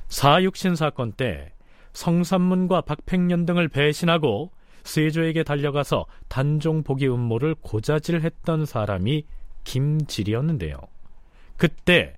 [0.08, 1.52] 사육신 사건 때
[1.92, 4.50] 성삼문과 박팽년 등을 배신하고
[4.84, 9.24] 세조에게 달려가서 단종 복위 음모를 고자질했던 사람이
[9.64, 10.76] 김질이었는데요.
[11.56, 12.16] 그때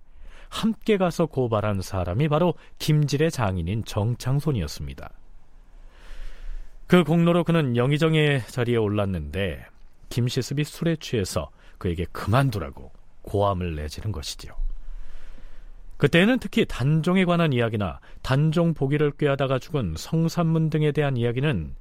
[0.49, 5.11] 함께 가서 고발한 사람이 바로 김질의 장인인 정창손이었습니다.
[6.87, 9.67] 그 공로로 그는 영의정의 자리에 올랐는데
[10.11, 14.55] 김시습이 술에 취해서 그에게 그만두라고 고함을 내지는 것이지요.
[15.97, 21.75] 그때는 특히 단종에 관한 이야기나 단종 보기를 꾀하다가 죽은 성산문 등에 대한 이야기는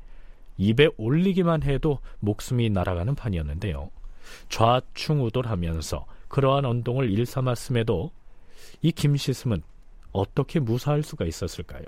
[0.57, 3.89] 입에 올리기만 해도 목숨이 날아가는 판이었는데요.
[4.49, 8.11] 좌충우돌하면서 그러한 언동을 일삼았음에도
[8.81, 9.61] 이 김시슴은
[10.11, 11.83] 어떻게 무사할 수가 있었을까요?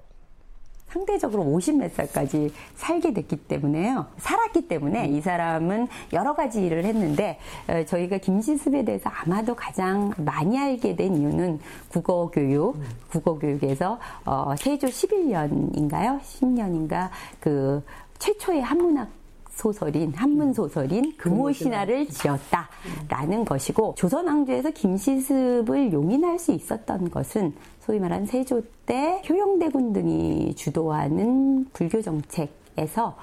[0.90, 4.06] 상대적으로 50몇 살까지 살게 됐기 때문에요.
[4.18, 10.58] 살았기 때문에 이 사람은 여러 가지 일을 했는데 어, 저희가 김시습에 대해서 아마도 가장 많이
[10.58, 12.78] 알게 된 이유는 국어 교육,
[13.10, 16.22] 국어 교육에서 어, 세조 11년인가요?
[16.22, 17.84] 10년인가 그
[18.20, 19.10] 최초의 한문학
[19.56, 28.26] 소설인 한문 소설인 금오신화를 지었다라는 것이고 조선 왕조에서 김시습을 용인할 수 있었던 것은 소위 말하는
[28.26, 33.16] 세조 때 효영대군 등이 주도하는 불교 정책에서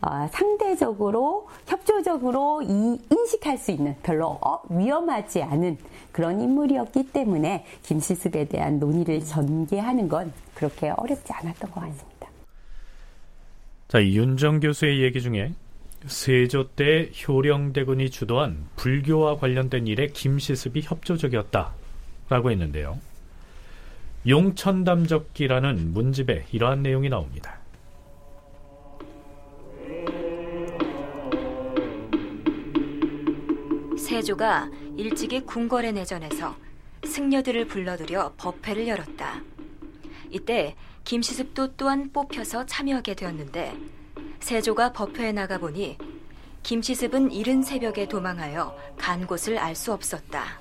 [0.00, 5.76] 어, 상대적으로 협조적으로 이, 인식할 수 있는 별로 어, 위험하지 않은
[6.12, 12.28] 그런 인물이었기 때문에 김시습에 대한 논의를 전개하는 건 그렇게 어렵지 않았던 것 같습니다.
[13.88, 15.52] 자, 윤정 교수의 얘기 중에
[16.06, 22.98] 세조 때 효령대군이 주도한 불교와 관련된 일에 김시습이 협조적이었다라고 했는데요.
[24.26, 27.58] 용천담적기라는 문집에 이러한 내용이 나옵니다.
[33.98, 36.56] 세조가 일찍이 궁궐에 내전해서
[37.04, 39.42] 승려들을 불러들여 법회를 열었다.
[40.30, 43.74] 이때 김시습도 또한 뽑혀서 참여하게 되었는데
[44.40, 45.98] 세조가 법회에 나가보니
[46.62, 50.60] 김시습은 이른 새벽에 도망하여 간 곳을 알 수 없었다.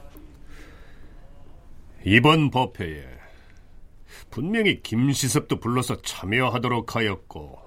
[2.05, 3.05] 이번 법회에
[4.29, 7.59] 분명히 김시습도 불러서 참여하도록 하였고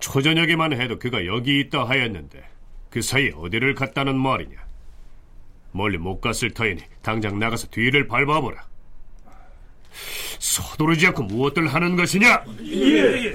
[0.00, 2.42] 초저녁에만 해도 그가 여기 있다 하였는데
[2.90, 4.56] 그 사이에 어디를 갔다는 말이냐
[5.72, 8.66] 멀리 못 갔을 터이니 당장 나가서 뒤를 밟아보라
[10.38, 13.32] 서두르지 않고 무엇들 하는 것이냐 예.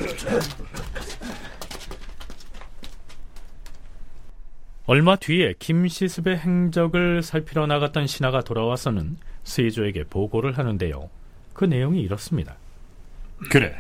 [4.88, 11.10] 얼마 뒤에 김시습의 행적을 살피러 나갔던 신하가 돌아와서는 세조에게 보고를 하는데요.
[11.54, 12.58] 그 내용이 이렇습니다.
[13.50, 13.76] 그래.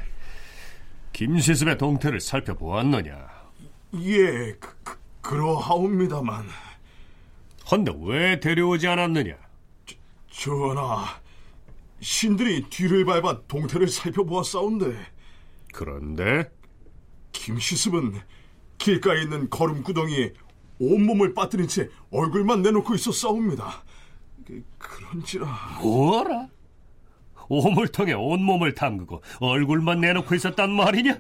[1.13, 3.27] 김시습의 동태를 살펴보았느냐?
[4.01, 6.45] 예, 그, 그, 그러하옵니다만.
[7.71, 9.35] 헌데 왜 데려오지 않았느냐?
[9.85, 9.95] 저,
[10.51, 11.05] 전하,
[11.99, 14.97] 신들이 뒤를 밟아 동태를 살펴보았사온데.
[15.71, 16.51] 그런데?
[17.31, 18.19] 김시습은
[18.79, 20.33] 길가에 있는 거름구덩이에
[20.79, 23.83] 온몸을 빠뜨린 채 얼굴만 내놓고 있었사옵니다.
[24.45, 25.79] 그, 그런지라.
[25.81, 26.47] 뭐라?
[27.47, 31.17] 오물통에 온몸을 담그고 얼굴만 내놓고 있었단 말이냐?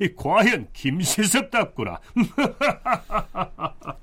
[0.00, 2.00] 이 과연 김시습답구나.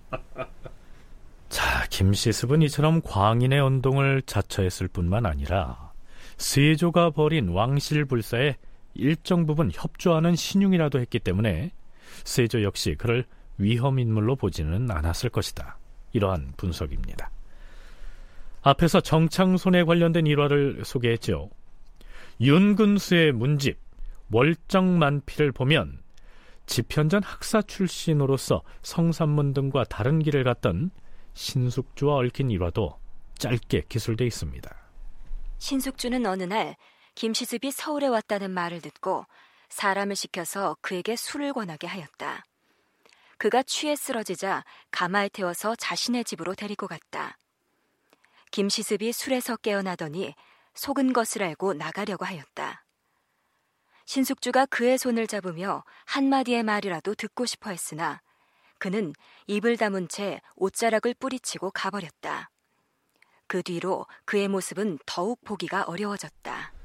[1.50, 5.92] 자, 김시습은 이처럼 광인의 언동을 자처했을 뿐만 아니라
[6.38, 8.56] 세조가 벌인 왕실 불사에
[8.94, 11.72] 일정 부분 협조하는 신용이라도 했기 때문에
[12.24, 13.26] 세조 역시 그를
[13.62, 15.78] 위험 인물로 보지는 않았을 것이다.
[16.14, 17.32] 이러한 분석입니다.
[18.62, 21.50] 앞에서 정창손에 관련된 일화를 소개했죠.
[22.40, 23.78] 윤근수의 문집
[24.32, 26.00] 월정만피를 보면
[26.66, 30.92] 집현전 학사 출신으로서 성산문 등과 다른 길을 갔던
[31.34, 32.98] 신숙주와 얽힌 일화도
[33.38, 34.70] 짧게 기술돼 있습니다.
[35.58, 36.76] 신숙주는 어느 날
[37.16, 39.26] 김시습이 서울에 왔다는 말을 듣고
[39.70, 42.44] 사람을 시켜서 그에게 술을 권하게 하였다.
[43.42, 47.40] 그가 취해 쓰러지자 가마에 태워서 자신의 집으로 데리고 갔다.
[48.52, 50.36] 김시습이 술에서 깨어나더니
[50.76, 52.86] 속은 것을 알고 나가려고 하였다.
[54.06, 58.22] 신숙주가 그의 손을 잡으며 한마디의 말이라도 듣고 싶어 했으나
[58.78, 59.12] 그는
[59.48, 62.52] 입을 다문 채 옷자락을 뿌리치고 가버렸다.
[63.48, 66.81] 그 뒤로 그의 모습은 더욱 보기가 어려워졌다.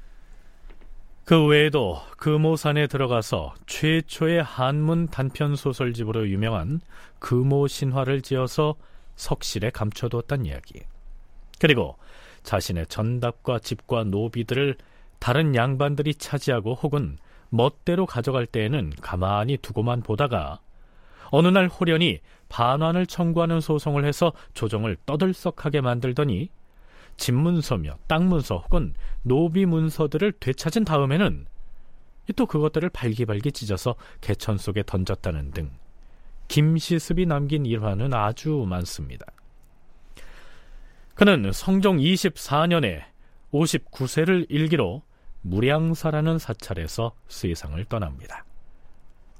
[1.27, 6.79] 그 외에도 금오산에 들어가서 최초의 한문 단편 소설집으로 유명한
[7.19, 8.75] 금오 신화를 지어서
[9.17, 10.79] 석실에 감춰두었단 이야기.
[11.59, 11.97] 그리고
[12.43, 14.77] 자신의 전답과 집과 노비들을
[15.19, 17.17] 다른 양반들이 차지하고 혹은
[17.49, 20.61] 멋대로 가져갈 때에는 가만히 두고만 보다가
[21.29, 26.49] 어느 날 호련히 반환을 청구하는 소송을 해서 조정을 떠들썩하게 만들더니
[27.17, 31.45] 집문서며 땅문서 혹은 노비문서들을 되찾은 다음에는
[32.35, 35.71] 또 그것들을 발기발기 찢어서 개천 속에 던졌다는 등
[36.47, 39.25] 김시습이 남긴 일화는 아주 많습니다.
[41.15, 43.03] 그는 성종 24년에
[43.51, 45.01] 59세를 일기로
[45.41, 48.45] 무량사라는 사찰에서 세상을 떠납니다.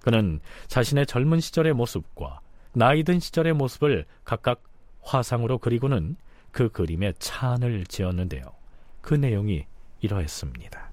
[0.01, 2.39] 그는 자신의 젊은 시절의 모습과
[2.73, 4.63] 나이 든 시절의 모습을 각각
[5.01, 6.15] 화상으로 그리고는
[6.51, 8.43] 그 그림에 찬을 지었는데요.
[9.01, 9.65] 그 내용이
[10.01, 10.91] 이러했습니다.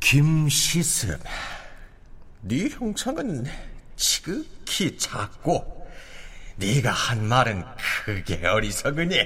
[0.00, 1.20] 김시습,
[2.42, 3.44] 네 형상은
[3.96, 5.88] 지극히 작고
[6.56, 7.64] 네가 한 말은
[8.04, 9.16] 크게 어리석으니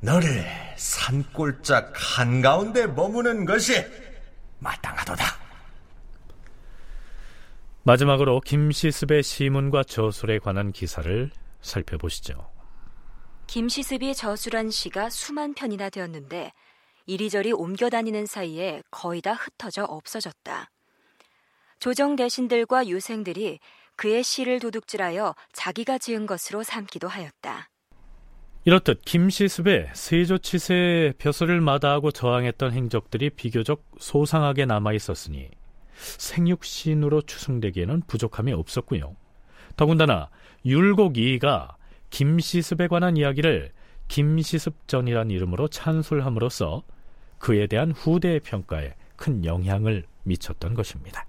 [0.00, 0.44] 너를
[0.76, 3.84] 산골짝 한가운데 머무는 것이
[4.58, 5.24] 마땅하도다.
[7.82, 11.30] 마지막으로 김시습의 시문과 저술에 관한 기사를
[11.62, 12.49] 살펴보시죠.
[13.50, 16.52] 김시습이 저술한 시가 수만 편이나 되었는데
[17.06, 20.70] 이리저리 옮겨 다니는 사이에 거의 다 흩어져 없어졌다.
[21.80, 23.58] 조정 대신들과 유생들이
[23.96, 27.68] 그의 시를 도둑질하여 자기가 지은 것으로 삼기도 하였다.
[28.66, 35.50] 이렇듯 김시습의 세조치세의 벼슬을 마다하고 저항했던 행적들이 비교적 소상하게 남아 있었으니
[35.96, 39.16] 생육신으로 추승되기에는 부족함이 없었고요.
[39.76, 40.30] 더군다나
[40.64, 41.78] 율곡 이가
[42.10, 43.70] 김시습에 관한 이야기를
[44.08, 46.82] 김시습전이란 이름으로 찬술함으로써
[47.38, 51.26] 그에 대한 후대의 평가에 큰 영향을 미쳤던 것입니다.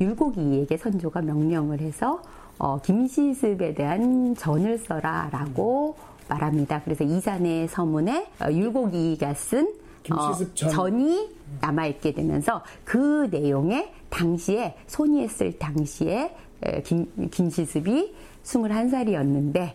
[0.00, 2.22] 율곡이에게 선조가 명령을 해서
[2.58, 5.96] 어, 김시습에 대한 전을 써라라고
[6.28, 6.82] 말합니다.
[6.82, 9.74] 그래서 이산의 서문에 어, 율곡이가 쓴
[10.12, 11.00] 어, 전.
[11.00, 11.28] 이
[11.60, 16.34] 남아있게 되면서 그 내용에 당시에 손이했을 당시에
[16.84, 19.72] 김, 김시습이 21살이었는데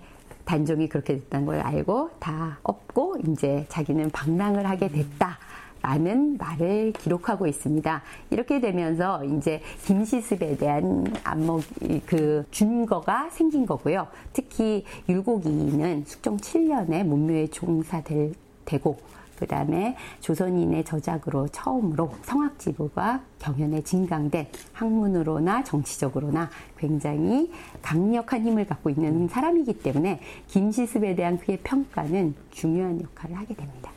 [0.52, 5.38] 단종이 그렇게 됐다는 걸 알고 다 업고 이제 자기는 방랑을 하게 됐다.
[5.82, 8.02] 많은 말을 기록하고 있습니다.
[8.32, 11.64] 이렇게 되면서 이제 김시습에 대한 안목
[12.06, 14.08] 그 준거가 생긴 거고요.
[14.34, 18.34] 특히 율곡이는 숙종 7년에 문묘에 종사될
[18.66, 19.00] 되고
[19.42, 29.28] 그 다음에 조선인의 저작으로 처음으로 성악지부가 경연에 진강된 학문으로나 정치적으로나 굉장히 강력한 힘을 갖고 있는
[29.28, 33.92] 사람이기 때문에 김시습에 대한 그의 평가는 중요한 역할을 하게 됩니다.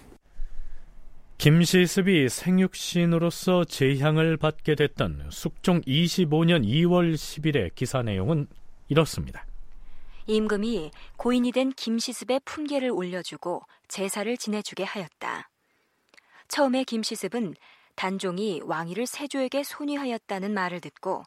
[1.37, 8.47] 김시습이 생육신으로서 재향을 받게 됐던 숙종 25년 2월 10일의 기사 내용은
[8.89, 9.45] 이렇습니다.
[10.27, 15.51] 임금이 고인이 된 김시습의 품계를 올려주고 제사를 지내주게 하였다.
[16.49, 17.55] 처음에 김시습은
[17.95, 21.25] 단종이 왕위를 세조에게 손위하였다는 말을 듣고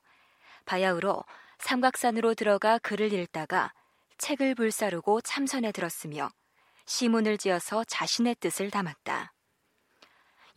[0.66, 1.24] 바야흐로
[1.60, 3.72] 삼각산으로 들어가 글을 읽다가
[4.18, 6.30] 책을 불사르고 참선에 들었으며
[6.86, 9.34] 시문을 지어서 자신의 뜻을 담았다.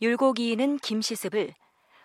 [0.01, 1.53] 율곡이인은 김시습을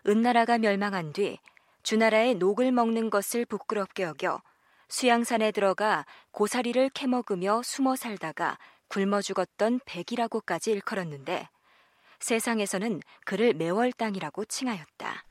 [0.07, 1.39] 은나라가 멸망한 뒤
[1.83, 4.43] 주나라의 녹을 먹는 것을 부끄럽게 여겨
[4.89, 8.59] 수양산에 들어가 고사리를 캐먹으며 숨어 살다가
[8.89, 11.49] 굶어 죽었던 백이라고까지 일컬었는데
[12.21, 15.25] 세상에서는 그를 매월당이라고 칭하였다.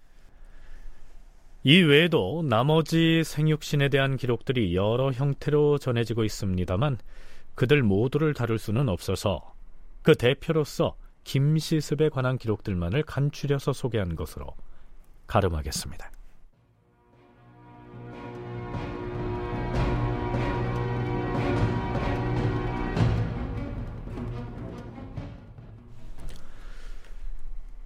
[1.63, 6.99] 이 외에도 나머지 생육신에 대한 기록들이 여러 형태로 전해지고 있습니다만
[7.55, 9.55] 그들 모두를 다룰 수는 없어서
[10.03, 14.45] 그 대표로서 김시습에 관한 기록들만을 간추려서 소개한 것으로
[15.25, 16.11] 가름하겠습니다.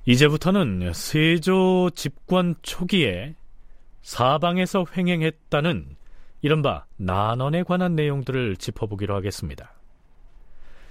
[0.10, 3.36] 이제부터는 세조 집권 초기에
[4.01, 5.97] 사방에서 횡행했다는
[6.41, 9.72] 이른바 난원에 관한 내용들을 짚어보기로 하겠습니다.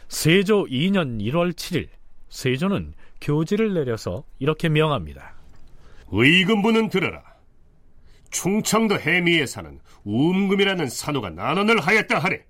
[0.07, 1.89] 세조 2년 1월 7일
[2.29, 5.35] 세조는 교지를 내려서 이렇게 명합니다.
[6.13, 7.25] 의금부는 들어라.
[8.31, 12.45] 충청도 해미에 사는 우음금이라는 산호가 난원을 하였다 하래.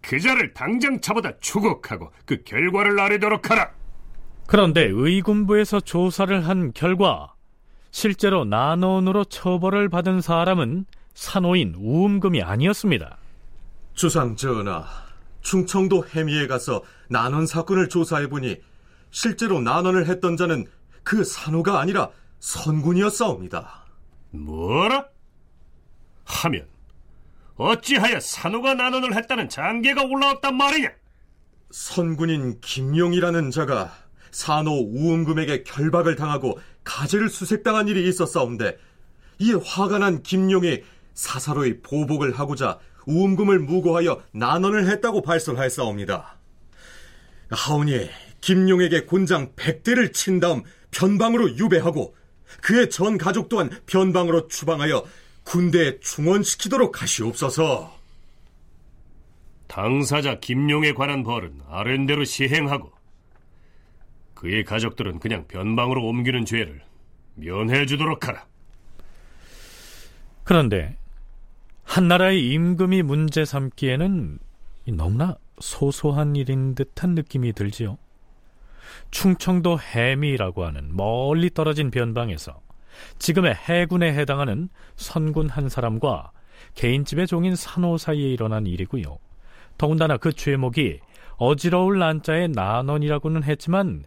[0.00, 3.81] 그 자를 당장 잡아다 추국하고 그 결과를 아뢰도록 하라.
[4.52, 7.32] 그런데 의군부에서 조사를 한 결과
[7.90, 10.84] 실제로 난원으로 처벌을 받은 사람은
[11.14, 13.16] 산호인 우음금이 아니었습니다.
[13.94, 14.84] 주상 전하,
[15.40, 18.58] 충청도 해미에 가서 난원 사건을 조사해 보니
[19.10, 20.66] 실제로 난원을 했던 자는
[21.02, 23.86] 그 산호가 아니라 선군이었사옵니다.
[24.32, 25.06] 뭐라?
[26.26, 26.66] 하면
[27.56, 30.90] 어찌하여 산호가 난원을 했다는 장계가 올라왔단 말이냐?
[31.70, 34.01] 선군인 김용이라는 자가
[34.32, 38.76] 산호 우음금에게 결박을 당하고 가재를 수색당한 일이 있었사온데
[39.38, 40.82] 이에 화가 난 김용이
[41.14, 46.38] 사사로이 보복을 하고자 우음금을 무고하여 난원을 했다고 발설하였사옵니다.
[47.50, 48.08] 하오니
[48.40, 52.16] 김용에게 곤장 100대를 친 다음 변방으로 유배하고
[52.60, 55.04] 그의 전 가족 또한 변방으로 추방하여
[55.44, 57.98] 군대에 충원시키도록 하시옵소서.
[59.66, 62.92] 당사자 김용에 관한 벌은 아랜대로 시행하고
[64.42, 66.82] 그의 가족들은 그냥 변방으로 옮기는 죄를
[67.36, 68.44] 면해 주도록 하라.
[70.42, 70.96] 그런데
[71.84, 74.40] 한 나라의 임금이 문제 삼기에는
[74.96, 77.98] 너무나 소소한 일인 듯한 느낌이 들지요.
[79.12, 82.60] 충청도 해미라고 하는 멀리 떨어진 변방에서
[83.20, 86.32] 지금의 해군에 해당하는 선군 한 사람과
[86.74, 89.18] 개인집의 종인 산호 사이에 일어난 일이고요.
[89.78, 90.98] 더군다나 그 죄목이
[91.36, 94.04] 어지러울 난자의 난원이라고는 했지만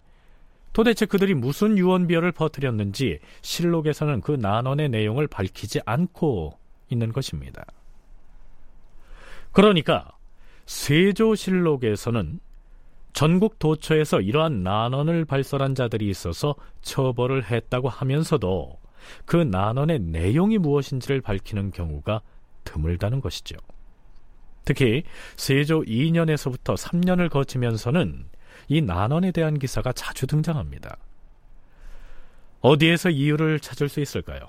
[0.75, 6.59] 도대체 그들이 무슨 유언비어를 퍼뜨렸는지 실록에서는 그 난원의 내용을 밝히지 않고
[6.89, 7.65] 있는 것입니다.
[9.53, 10.11] 그러니까
[10.65, 12.41] 세조실록에서는
[13.13, 18.77] 전국 도처에서 이러한 난원을 발설한 자들이 있어서 처벌을 했다고 하면서도
[19.23, 22.19] 그 난원의 내용이 무엇인지를 밝히는 경우가
[22.65, 23.55] 드물다는 것이죠.
[24.65, 25.03] 특히
[25.37, 28.25] 세조 2년에서부터 3년을 거치면서는
[28.67, 30.97] 이 난원에 대한 기사가 자주 등장합니다.
[32.61, 34.41] 어디에서 이유를 찾을 수 있을까요?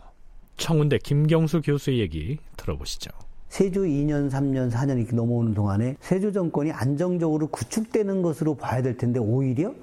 [0.56, 3.10] 청운대 김경수 교수의 얘기 들어보시죠.
[3.48, 9.20] 세조 2년, 3년, 4년 이렇게 넘어오는 동안에 세조 정권이 안정적으로 구축되는 것으로 봐야 될 텐데
[9.20, 9.74] 오히려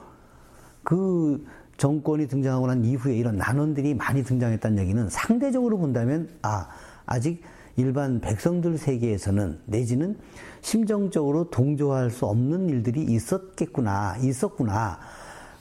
[0.84, 1.46] 그
[1.78, 6.68] 정권이 등장하고 난 이후에 이런 난원들이 많이 등장했다는 얘기는 상대적으로 본다면 아
[7.06, 7.42] 아직
[7.76, 10.18] 일반 백성들 세계에서는 내지는
[10.62, 15.00] 심정적으로 동조할 수 없는 일들이 있었겠구나, 있었구나.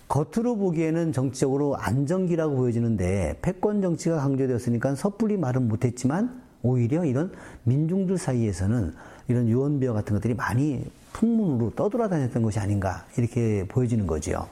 [0.09, 7.33] 겉으로 보기에는 정치적으로 안정기라고 보여지는데 패권 정치가 강조되었으니까 섣불리 말은 못했지만 오히려 이런
[7.65, 8.95] 민중들 사이에서는
[9.29, 10.85] 이런 유언비어 같은 것들이 많이
[11.15, 14.47] 풍문으로 떠돌아다녔던 것이 아닌가 이렇게 보여지는 거지요.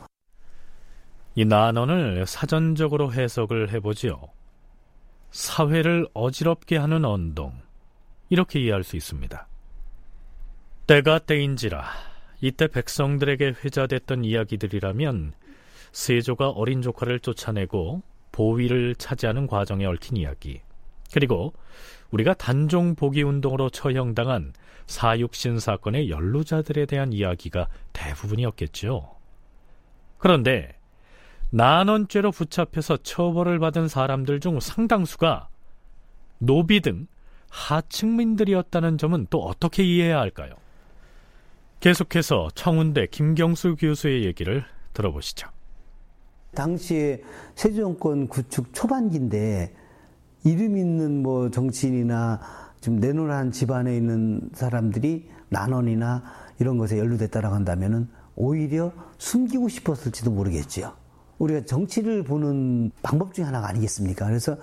[1.35, 4.19] 이 난원을 사전적으로 해석을 해보지요.
[5.31, 7.53] 사회를 어지럽게 하는 언동.
[8.29, 9.47] 이렇게 이해할 수 있습니다.
[10.87, 11.85] 때가 때인지라
[12.41, 15.35] 이때 백성들에게 회자됐던 이야기들이라면
[15.93, 18.03] 세조가 어린 조카를 쫓아내고
[18.33, 20.61] 보위를 차지하는 과정에 얽힌 이야기
[21.13, 21.53] 그리고
[22.11, 24.53] 우리가 단종 보기 운동으로 처형당한
[24.87, 29.17] 사육신 사건의 연루자들에 대한 이야기가 대부분이었겠죠.
[30.19, 30.80] 그런데
[31.51, 35.49] 난원죄로 붙잡혀서 처벌을 받은 사람들 중 상당수가
[36.39, 37.07] 노비 등
[37.51, 40.55] 하층민들이었다는 점은 또 어떻게 이해해야 할까요?
[41.81, 45.49] 계속해서 청운대 김경수 교수의 얘기를 들어보시죠.
[46.55, 47.23] 당시에
[47.55, 49.75] 세조정권 구축 초반기인데
[50.45, 52.41] 이름 있는 뭐 정치인이나
[52.81, 56.23] 좀 내노란 집안에 있는 사람들이 난원이나
[56.61, 61.00] 이런 것에 연루됐다라고 한다면은 오히려 숨기고 싶었을지도 모르겠지요.
[61.41, 64.27] 우리가 정치를 보는 방법 중에 하나가 아니겠습니까?
[64.27, 64.57] 그래서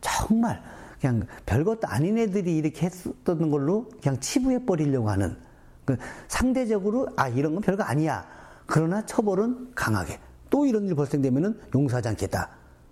[0.00, 0.62] 정말
[1.00, 5.36] 그냥 별것도 아닌 애들이 이렇게 했었던 걸로 그냥 치부해 버리려고 하는
[5.84, 5.96] 그
[6.28, 8.26] 상대적으로 아 이런 건 별거 아니야.
[8.66, 10.18] 그러나 처벌은 강하게
[10.48, 12.50] 또 이런 일 발생되면은 용서하지 않겠다.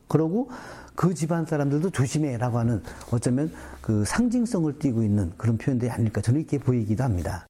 [0.09, 0.51] 그러고
[0.95, 2.83] 그 집안 사람들도 조심해라고 하는
[3.13, 7.48] 어쩌면 그 상징성을 띠고 있는 그런 표현들이 아닐까 저는 이렇게 보이기도 합니다.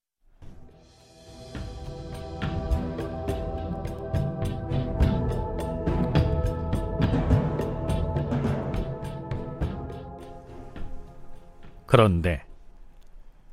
[11.88, 12.44] 그런데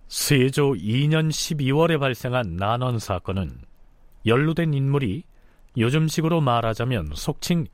[0.09, 3.61] 세조 2년 12월에 발생한 난원 사건은
[4.25, 5.23] 연루된 인물이
[5.77, 7.67] 요즘식으로 말하자면 속칭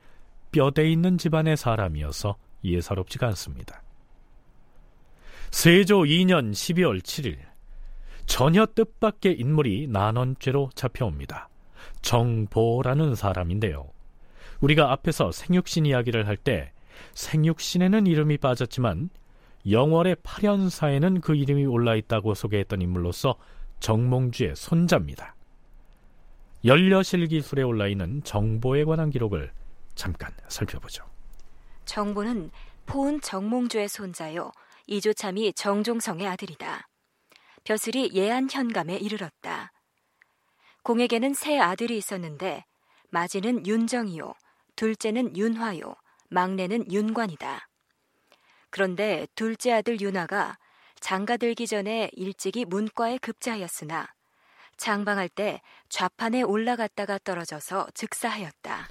[0.52, 3.82] 뼈대 있는 집안의 사람이어서 예사롭지가 않습니다.
[5.50, 7.40] 세조 2년 12월 7일
[8.28, 11.50] 전혀 뜻밖의 인물이 난원죄로 잡혀옵니다.
[12.04, 13.90] 정보라는 사람인데요.
[14.62, 16.72] 우리가 앞에서 생육신 이야기를 할 때
[17.16, 19.10] 생육신에는 이름이 빠졌지만
[19.70, 23.38] 영월의 8연사에는 그 이름이 올라 있다고 소개했던 인물로서
[23.80, 25.36] 정몽주의 손자입니다.
[26.66, 29.52] 연려실 기술에 올라 있는 정보에 관한 기록을
[29.96, 31.04] 잠깐 살펴보죠.
[31.86, 32.52] 정보는
[32.86, 34.52] 포은 정몽주의 손자요.
[34.88, 36.88] 이조참이 정종성의 아들이다.
[37.64, 39.72] 벼슬이 예안 현감에 이르렀다.
[40.84, 42.66] 공에게는 세 아들이 있었는데
[43.10, 44.34] 마지는 윤정이요,
[44.76, 45.96] 둘째는 윤화요,
[46.30, 47.68] 막내는 윤관이다.
[48.72, 50.58] 그런데 둘째 아들 윤화가
[51.00, 54.08] 장가들기 전에 일찍이 문과에 급자하였으나
[54.78, 58.88] 장방할 때 좌판에 올라갔다가 떨어져서 즉사하였다.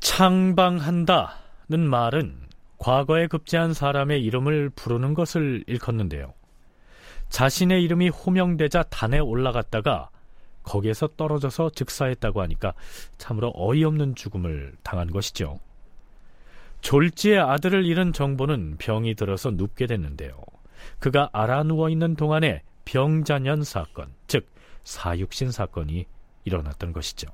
[0.00, 2.48] 창방한다는 말은
[2.78, 6.34] 과거에 급제한 사람의 이름을 부르는 것을 일컫는데요.
[7.30, 10.10] 자신의 이름이 호명되자 단에 올라갔다가
[10.62, 12.74] 거기에서 떨어져서 즉사했다고 하니까
[13.16, 15.60] 참으로 어이없는 죽음을 당한 것이죠.
[16.80, 20.40] 졸지의 아들을 잃은 정보는 병이 들어서 눕게 됐는데요.
[20.98, 24.50] 그가 알아 누워 있는 동안에 병자년 사건, 즉
[24.84, 26.06] 사육신 사건이
[26.44, 27.28] 일어났던 것이죠.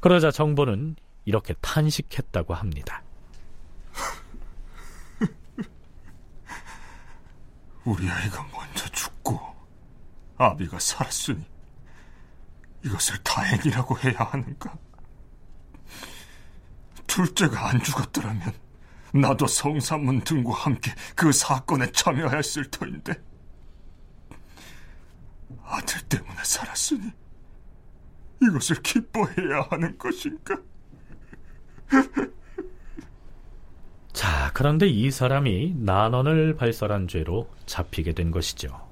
[0.00, 3.02] 그러자 정보는 이렇게 탄식했다고 합니다.
[7.84, 9.40] 우리 아이가 먼저 죽고
[10.36, 11.44] 아비가 살았으니
[12.84, 14.76] 이것을 다행이라고 해야 하는가?
[17.06, 18.52] 둘째가 안 죽었더라면
[19.14, 23.14] 나도 성사문 등과 함께 그 사건에 참여했을 터인데
[25.64, 27.10] 아들 때문에 살았으니
[28.42, 30.56] 이것을 기뻐해야 하는 것인가?
[34.12, 38.88] 자, 그런데 이 사람이 난원을 발설한 죄로 잡히게 된 것이죠.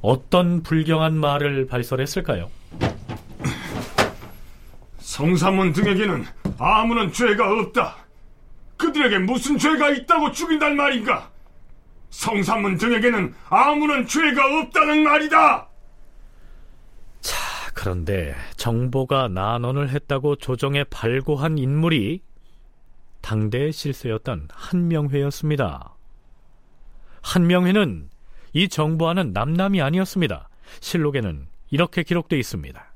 [0.00, 2.50] 어떤 불경한 말을 발설했을까요?
[5.10, 6.24] 성사문 등에게는
[6.56, 7.96] 아무런 죄가 없다.
[8.76, 11.28] 그들에게 무슨 죄가 있다고 죽인단 말인가?
[12.10, 15.68] 성사문 등에게는 아무런 죄가 없다는 말이다.
[17.22, 17.36] 자,
[17.74, 22.22] 그런데 정보가 난원을 했다고 조정에 발고한 인물이
[23.20, 25.92] 당대의 실세였던 한명회였습니다.
[27.22, 28.10] 한명회는
[28.52, 30.48] 이 정보와는 남남이 아니었습니다.
[30.78, 32.89] 실록에는 이렇게 기록되어 있습니다.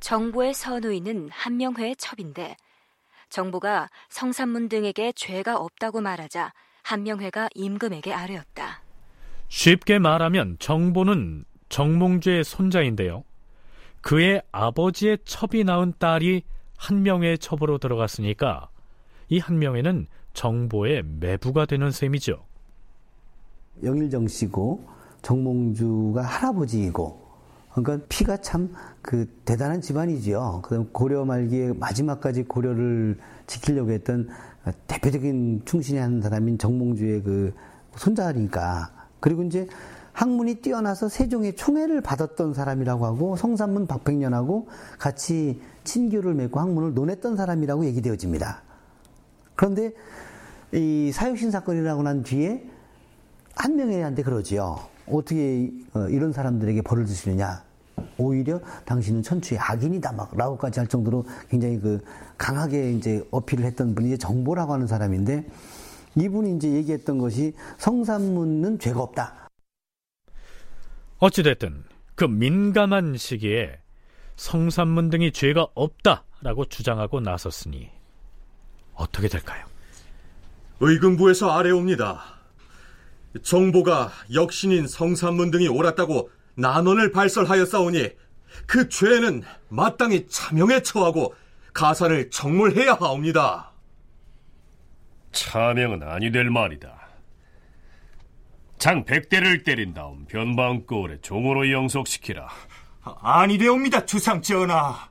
[0.00, 2.56] 정보의 선우이는 한명회의 첩인데
[3.30, 8.82] 정보가 성산문 등에게 죄가 없다고 말하자 한명회가 임금에게 아뢰었다.
[9.48, 13.24] 쉽게 말하면 정보는 정몽주의 손자인데요.
[14.00, 16.42] 그의 아버지의 첩이 낳은 딸이
[16.76, 18.70] 한명회의 첩으로 들어갔으니까
[19.28, 22.44] 이 한명회는 정보의 매부가 되는 셈이죠.
[23.82, 24.88] 영일정 씨고
[25.22, 27.27] 정몽주가 할아버지이고
[27.82, 28.70] 그러니까 피가 참
[29.08, 30.60] 그 대단한 집안이지요.
[30.64, 33.16] 그다음 고려 말기에 마지막까지 고려를
[33.46, 34.28] 지키려고 했던
[34.86, 37.54] 대표적인 충신이 한 사람인 정몽주의 그
[37.96, 38.90] 손자니까.
[39.18, 39.66] 그리고 이제
[40.12, 44.68] 학문이 뛰어나서 세종의 총애를 받았던 사람이라고 하고 성산문 박백년하고
[44.98, 48.60] 같이 친교를 맺고 학문을 논했던 사람이라고 얘기되어집니다.
[49.54, 49.92] 그런데
[50.72, 52.68] 이 사육신 사건이라고 난 뒤에
[53.54, 54.80] 한명회한테 그러지요.
[55.06, 57.67] 어떻게 어, 이런 사람들에게 벌을 주시느냐?
[58.16, 62.02] 오히려 당신은 천추의 악인이다 막 라고까지 할 정도로 굉장히 그
[62.36, 65.46] 강하게 이제 어필을 했던 분이 이제 정보라고 하는 사람인데
[66.16, 69.48] 이분이 이제 얘기했던 것이 성산문은 죄가 없다.
[71.18, 71.84] 어찌됐든
[72.14, 73.78] 그 민감한 시기에
[74.36, 77.90] 성산문 등이 죄가 없다라고 주장하고 나섰으니
[78.94, 79.66] 어떻게 될까요?
[80.80, 82.38] 의금부에서 아래옵니다.
[83.42, 88.10] 정보가 역신인 성산문 등이 옳았다고 난원을 발설하였사오니
[88.66, 91.34] 그 죄는 마땅히 차명에 처하고
[91.72, 93.72] 가산을 정물해야 하옵니다.
[95.30, 96.98] 차명은 아니 될 말이다.
[98.78, 102.48] 장 백대를 때린 다음 변방거울에 종으로 영속시키라.
[103.22, 105.08] 아니 되옵니다, 주상전하.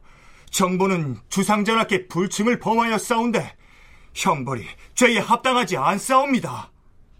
[0.49, 3.55] 정보는 주상전하께 불충을 범하였사온데
[4.13, 6.71] 형벌이 죄에 합당하지 않사옵니다.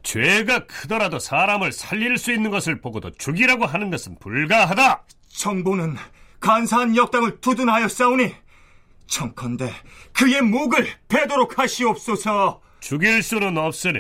[0.07, 5.03] 죄가 크더라도 사람을 살릴 수 있는 것을 보고도 죽이라고 하는 것은 불가하다.
[5.27, 5.97] 정보는
[6.39, 8.33] 간사한 역당을 두둔하였사오니
[9.07, 9.69] 청컨대
[10.13, 12.61] 그의 목을 베도록 하시옵소서.
[12.79, 13.99] 죽일 수는 없으니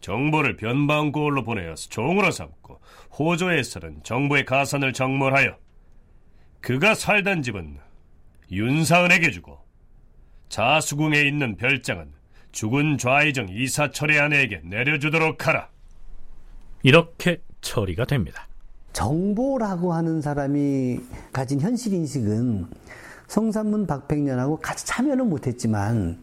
[0.00, 2.80] 정보를 변방고을로 보내어서 종으로 삼고
[3.18, 5.58] 호조에서는 정부의 가산을 정몰하여
[6.62, 7.78] 그가 살던 집은
[8.50, 9.58] 윤사은에게 주고
[10.48, 12.23] 자수궁에 있는 별장은
[12.54, 15.68] 죽은 좌의정 이사철의 아내에게 내려주도록 하라.
[16.84, 18.46] 이렇게 처리가 됩니다.
[18.92, 21.00] 정보라고 하는 사람이
[21.32, 22.66] 가진 현실 인식은
[23.26, 26.18] 성산문 박백년하고 같이 참여는 못했지만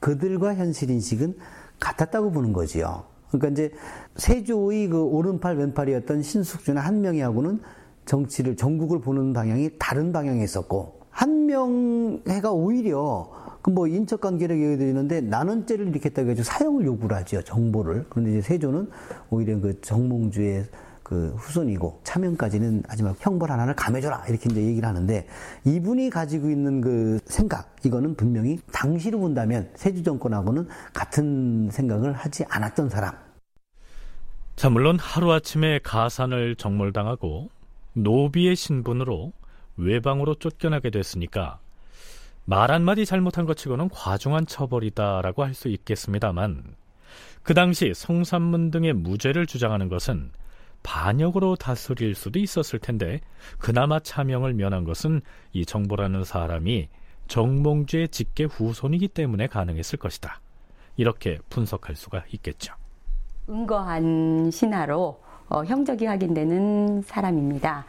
[0.00, 1.38] 그들과 현실 인식은
[1.80, 3.04] 같았다고 보는 거지요.
[3.30, 3.72] 그러니까 이제
[4.16, 7.62] 세조의 그 오른팔 왼팔이었던 신숙주나 한명희하고는
[8.04, 16.30] 정치를 전국을 보는 방향이 다른 방향에 있었고 한명회가 오히려 그뭐 인척 관계를 얘기드리는데 나는죄를 일으켰다고
[16.30, 18.90] 해서 사형을 요구를 하죠 정보를 그런데 이제 세조는
[19.30, 20.66] 오히려 그 정몽주의
[21.02, 25.26] 그 후손이고 차명까지는 하지만 형벌 하나를 감해줘라 이렇게 이제 얘기를 하는데
[25.64, 32.90] 이분이 가지고 있는 그 생각 이거는 분명히 당시로 본다면 세조 정권하고는 같은 생각을 하지 않았던
[32.90, 33.14] 사람.
[34.56, 37.48] 자 물론 하루 아침에 가산을 정몰당하고
[37.94, 39.32] 노비의 신분으로
[39.76, 41.60] 외방으로 쫓겨나게 됐으니까
[42.44, 46.74] 말 한마디 잘못한 것 치고는 과중한 처벌이다라고 할 수 있겠습니다만
[47.42, 50.30] 그 당시 성산문 등의 무죄를 주장하는 것은
[50.82, 53.20] 반역으로 다스릴 수도 있었을 텐데
[53.58, 55.22] 그나마 차명을 면한 것은
[55.52, 56.88] 이 정보라는 사람이
[57.28, 60.40] 정몽주의 직계 후손이기 때문에 가능했을 것이다.
[60.96, 62.74] 이렇게 분석할 수가 있겠죠.
[63.48, 67.84] 은거한 신하로 어, 형적이 확인되는 사람입니다.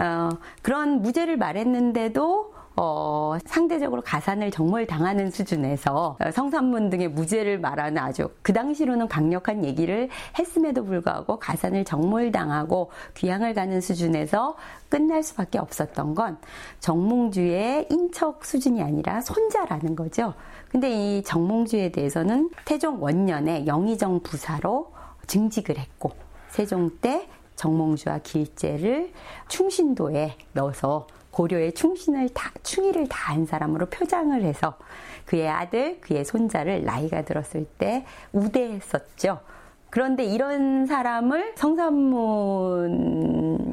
[0.00, 0.28] 어,
[0.62, 8.52] 그런 무죄를 말했는데도 어, 상대적으로 가산을 정말 당하는 수준에서 성산문 등의 무죄를 말하는 아주 그
[8.52, 10.08] 당시로는 강력한 얘기를
[10.38, 14.56] 했음에도 불구하고 가산을 정몰당하고 귀향을 가는 수준에서
[14.88, 16.38] 끝날 수밖에 없었던 건
[16.80, 20.34] 정몽주의 인척 수준이 아니라 손자라는 거죠.
[20.68, 24.92] 근데 이 정몽주에 대해서는 태종 원년에 영의정 부사로
[25.28, 26.10] 증직을 했고
[26.48, 29.12] 세종 때 정몽주와 길제를
[29.48, 34.78] 충신도에 넣어서 고려의 충신을 다, 충의를 다한 사람으로 표장을 해서
[35.26, 39.40] 그의 아들, 그의 손자를 나이가 들었을 때 우대했었죠.
[39.90, 42.06] 그런데 이런 사람을 성산문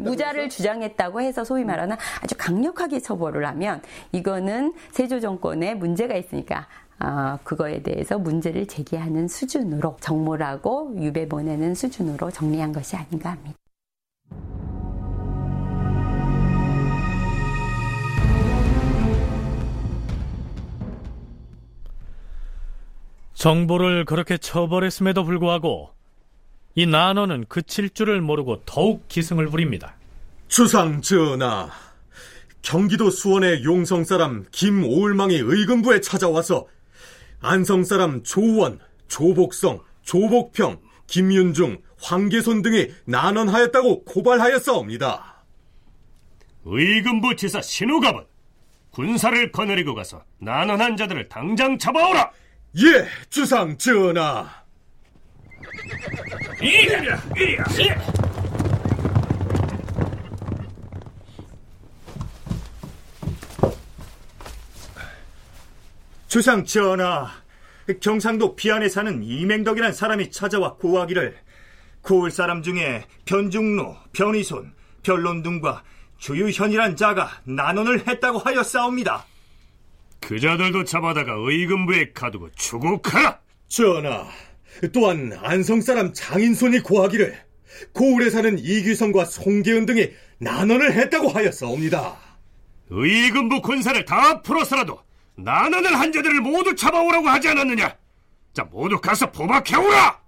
[0.04, 3.82] 무자를 주장했다고 해서 소위 말하는 아주 강력하게 처벌을 하면
[4.12, 6.68] 이거는 세조 정권에 문제가 있으니까
[7.00, 13.61] 어, 그거에 대해서 문제를 제기하는 수준으로 정모라고 유배 보내는 수준으로 정리한 것이 아닌가 합니다.
[23.42, 25.90] 정보를 그렇게 처벌했음에도 불구하고
[26.76, 29.96] 이 난원은 그칠 줄을 모르고 더욱 기승을 부립니다.
[30.48, 31.72] 주상 전하,
[32.62, 36.68] 경기도 수원의 용성 사람 김오을망이 의금부에 찾아와서
[37.42, 38.78] 안성 사람 조원,
[39.08, 45.44] 조복성, 조복평, 김윤중, 황계손 등이 난원하였다고 고발하였사옵니다.
[46.66, 48.24] 의금부 지사 신우갑은
[48.92, 52.30] 군사를 거느리고 가서 난원한 자들을 당장 잡아오라!
[52.78, 54.50] 예, 주상 전하.
[56.62, 57.64] 이리야, 이리야.
[57.80, 57.98] 예.
[66.30, 67.30] 주상 전하,
[68.00, 71.38] 경상도 비안에 사는 이맹덕이란 사람이 찾아와 고하기를
[72.04, 75.84] 고을 사람 중에 변중로, 변희손, 변론 등과
[76.20, 79.26] 주유현이란 자가 난언을 했다고 하여 싸웁니다.
[80.22, 83.40] 그 자들도 잡아다가 의금부에 가두고 추국하라!
[83.68, 84.28] 전하,
[84.94, 87.38] 또한 안성 사람 장인손이 고하기를
[87.94, 92.18] 고을에 사는 이규성과 송계은 등이 난원을 했다고 하였사옵니다.
[92.90, 95.00] 의금부 군사를 다 풀어서라도
[95.36, 97.96] 난원을 한 자들을 모두 잡아오라고 하지 않았느냐?
[98.54, 100.21] 자, 모두 가서 포박해오라!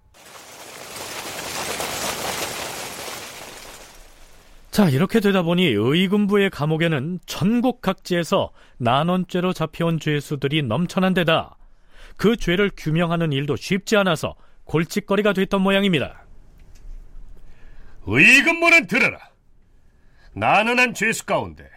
[4.74, 11.58] 자, 이렇게 되다 보니 의금부의 감옥에는 전국 각지에서 난원죄로 잡혀온 죄수들이 넘쳐난 데다
[12.18, 16.26] 그 죄를 규명하는 일도 쉽지 않아서 골칫거리가 됐던 모양입니다.
[18.08, 19.20] 의금부는 들어라.
[20.34, 21.70] 난원한 죄수 가운데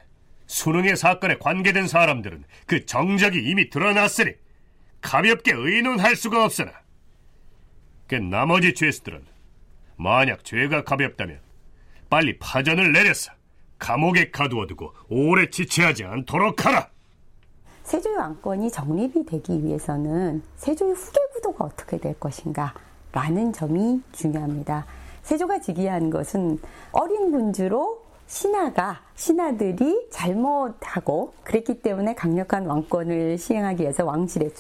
[0.46, 4.32] 수능의 사건에 관계된 사람들은 그 정적이 이미 드러났으니
[5.02, 6.72] 가볍게 의논할 수가 없으나
[8.06, 9.22] 그 나머지 죄수들은
[9.98, 11.45] 만약 죄가 가볍다면
[12.08, 13.32] 빨리 파전을 내려서
[13.78, 16.88] 감옥에 가두어두고 오래 지체하지 않도록 하라.
[17.84, 22.74] 세조의 왕권이 정립이 되기 위해서는 세조의 후계 구도가 어떻게 될 것인가
[23.12, 24.86] 라는 점이 중요합니다.
[25.22, 26.58] 세조가 즉위한 것은
[26.92, 34.50] 어린 군주로 신하가 신하들이 잘못하고 그랬기 때문에 강력한 왕권을 시행하기 위해서 왕실을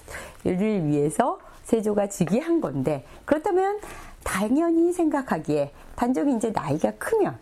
[0.86, 3.80] 위해서 세조가 즉위한 건데 그렇다면
[4.22, 7.36] 당연히 생각하기에 단종이 이제 나이가 크면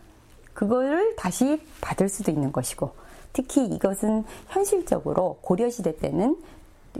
[0.53, 2.91] 그거를 다시 받을 수도 있는 것이고
[3.33, 6.37] 특히 이것은 현실적으로 고려시대 때는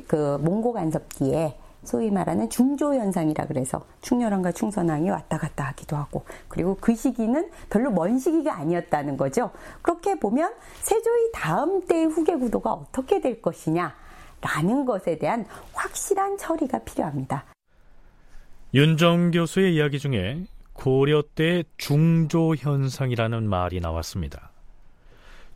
[0.07, 6.77] 그 몽고 간섭기에 소위 말하는 중조 현상이라 그래서 충렬왕과 충선왕이 왔다 갔다 하기도 하고 그리고
[6.81, 9.51] 그 시기는 별로 먼 시기가 아니었다는 거죠.
[9.81, 17.45] 그렇게 보면 세조의 다음 때의 후계 구도가 어떻게 될 것이냐라는 것에 대한 확실한 처리가 필요합니다.
[18.73, 20.43] 윤정 교수의 이야기 중에
[20.75, 24.51] 고려 때 중조 현상이라는 말이 나왔습니다.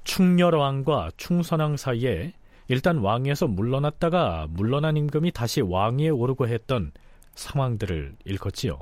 [0.06, 2.34] 충렬왕과 충선왕 사이에
[2.68, 6.92] 일단 왕위에서 물러났다가 물러난 임금이 다시 왕위에 오르고 했던
[7.36, 8.80] 상황들을 일컫지요.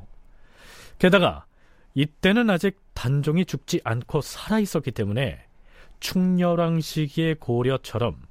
[0.99, 1.45] 게다가
[1.95, 5.43] 이때는 아직 단종이 죽지 않고 살아 있었기 때문에
[5.99, 8.21] 충렬왕 시기의 고려처럼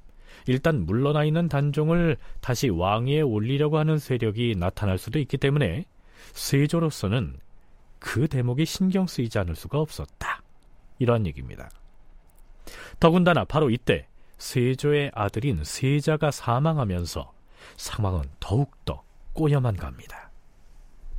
[0.47, 5.85] 일단 물러나 있는 단종을 다시 왕위에 올리려고 하는 세력이 나타날 수도 있기 때문에
[6.33, 7.35] 세조로서는
[7.99, 10.41] 그 대목이 신경 쓰이지 않을 수가 없었다.
[10.99, 11.69] 이러한 얘기입니다.
[12.99, 17.31] 더군다나 바로 이때 세조의 아들인 세자가 사망하면서
[17.77, 20.29] 상황은 더욱더 꼬여만 갑니다.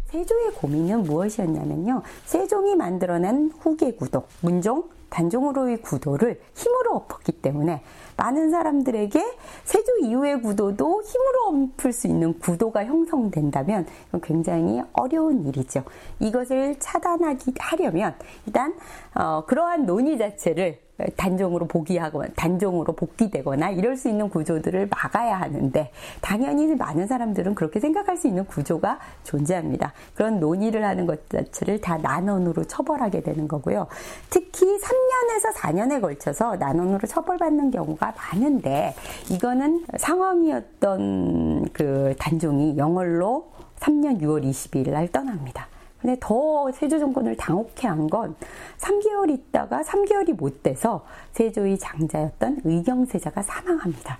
[0.07, 2.03] 세조의 고민은 무엇이었냐면요.
[2.24, 6.41] 세종이 만들어낸 후계 구도, 문종, 단종으로의 구도를
[6.89, 7.82] 힘으로 엎었기 때문에
[8.16, 9.22] 많은 사람들에게
[9.64, 13.86] 세조 이후의 구도도 힘으로 엎을 수 있는 구도가 형성된다면
[14.22, 15.84] 굉장히 어려운 일이죠.
[16.18, 18.14] 이것을 차단하기 하려면
[18.47, 18.74] 일단
[19.14, 20.80] 어, 그러한 논의 자체를
[21.16, 25.90] 단종으로 복귀하고 단종으로 복귀되거나 이럴 수 있는 구조들을 막아야 하는데
[26.20, 29.92] 당연히 많은 사람들은 그렇게 생각할 수 있는 구조가 존재합니다.
[30.14, 33.86] 그런 논의를 하는 것 자체를 다 난원으로 처벌하게 되는 거고요.
[34.30, 38.94] 특히 3년에서 4년에 걸쳐서 난원으로 처벌받는 경우가 많은데
[39.30, 45.68] 이거는 상황이었던 그 단종이 영월로 3년 6월 22일 날 떠납니다.
[46.09, 48.34] 근데 더 세조 정권을 당혹해 한 건
[48.78, 54.18] 3개월 있다가 3개월이 못 돼서 세조의 장자였던 의경세자가 사망합니다.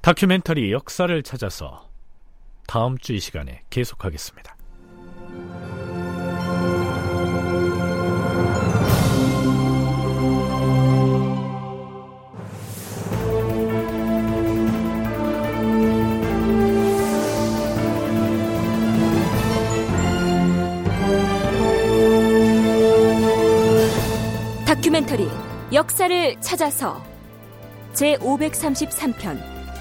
[0.00, 1.88] 다큐멘터리 역사를 찾아서
[2.68, 4.54] 다음 주 이 시간에 계속하겠습니다.
[24.92, 25.26] 다큐멘터리
[25.72, 27.02] 역사를 찾아서
[27.94, 29.40] 제 533편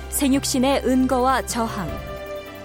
[0.09, 1.89] 생육신의 은거와 저항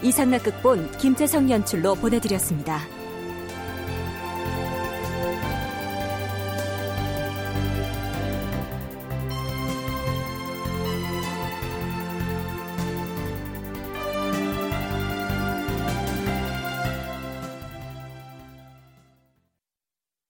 [0.01, 2.96] 이상락 극본 김태성 연출로 보내드렸습니다.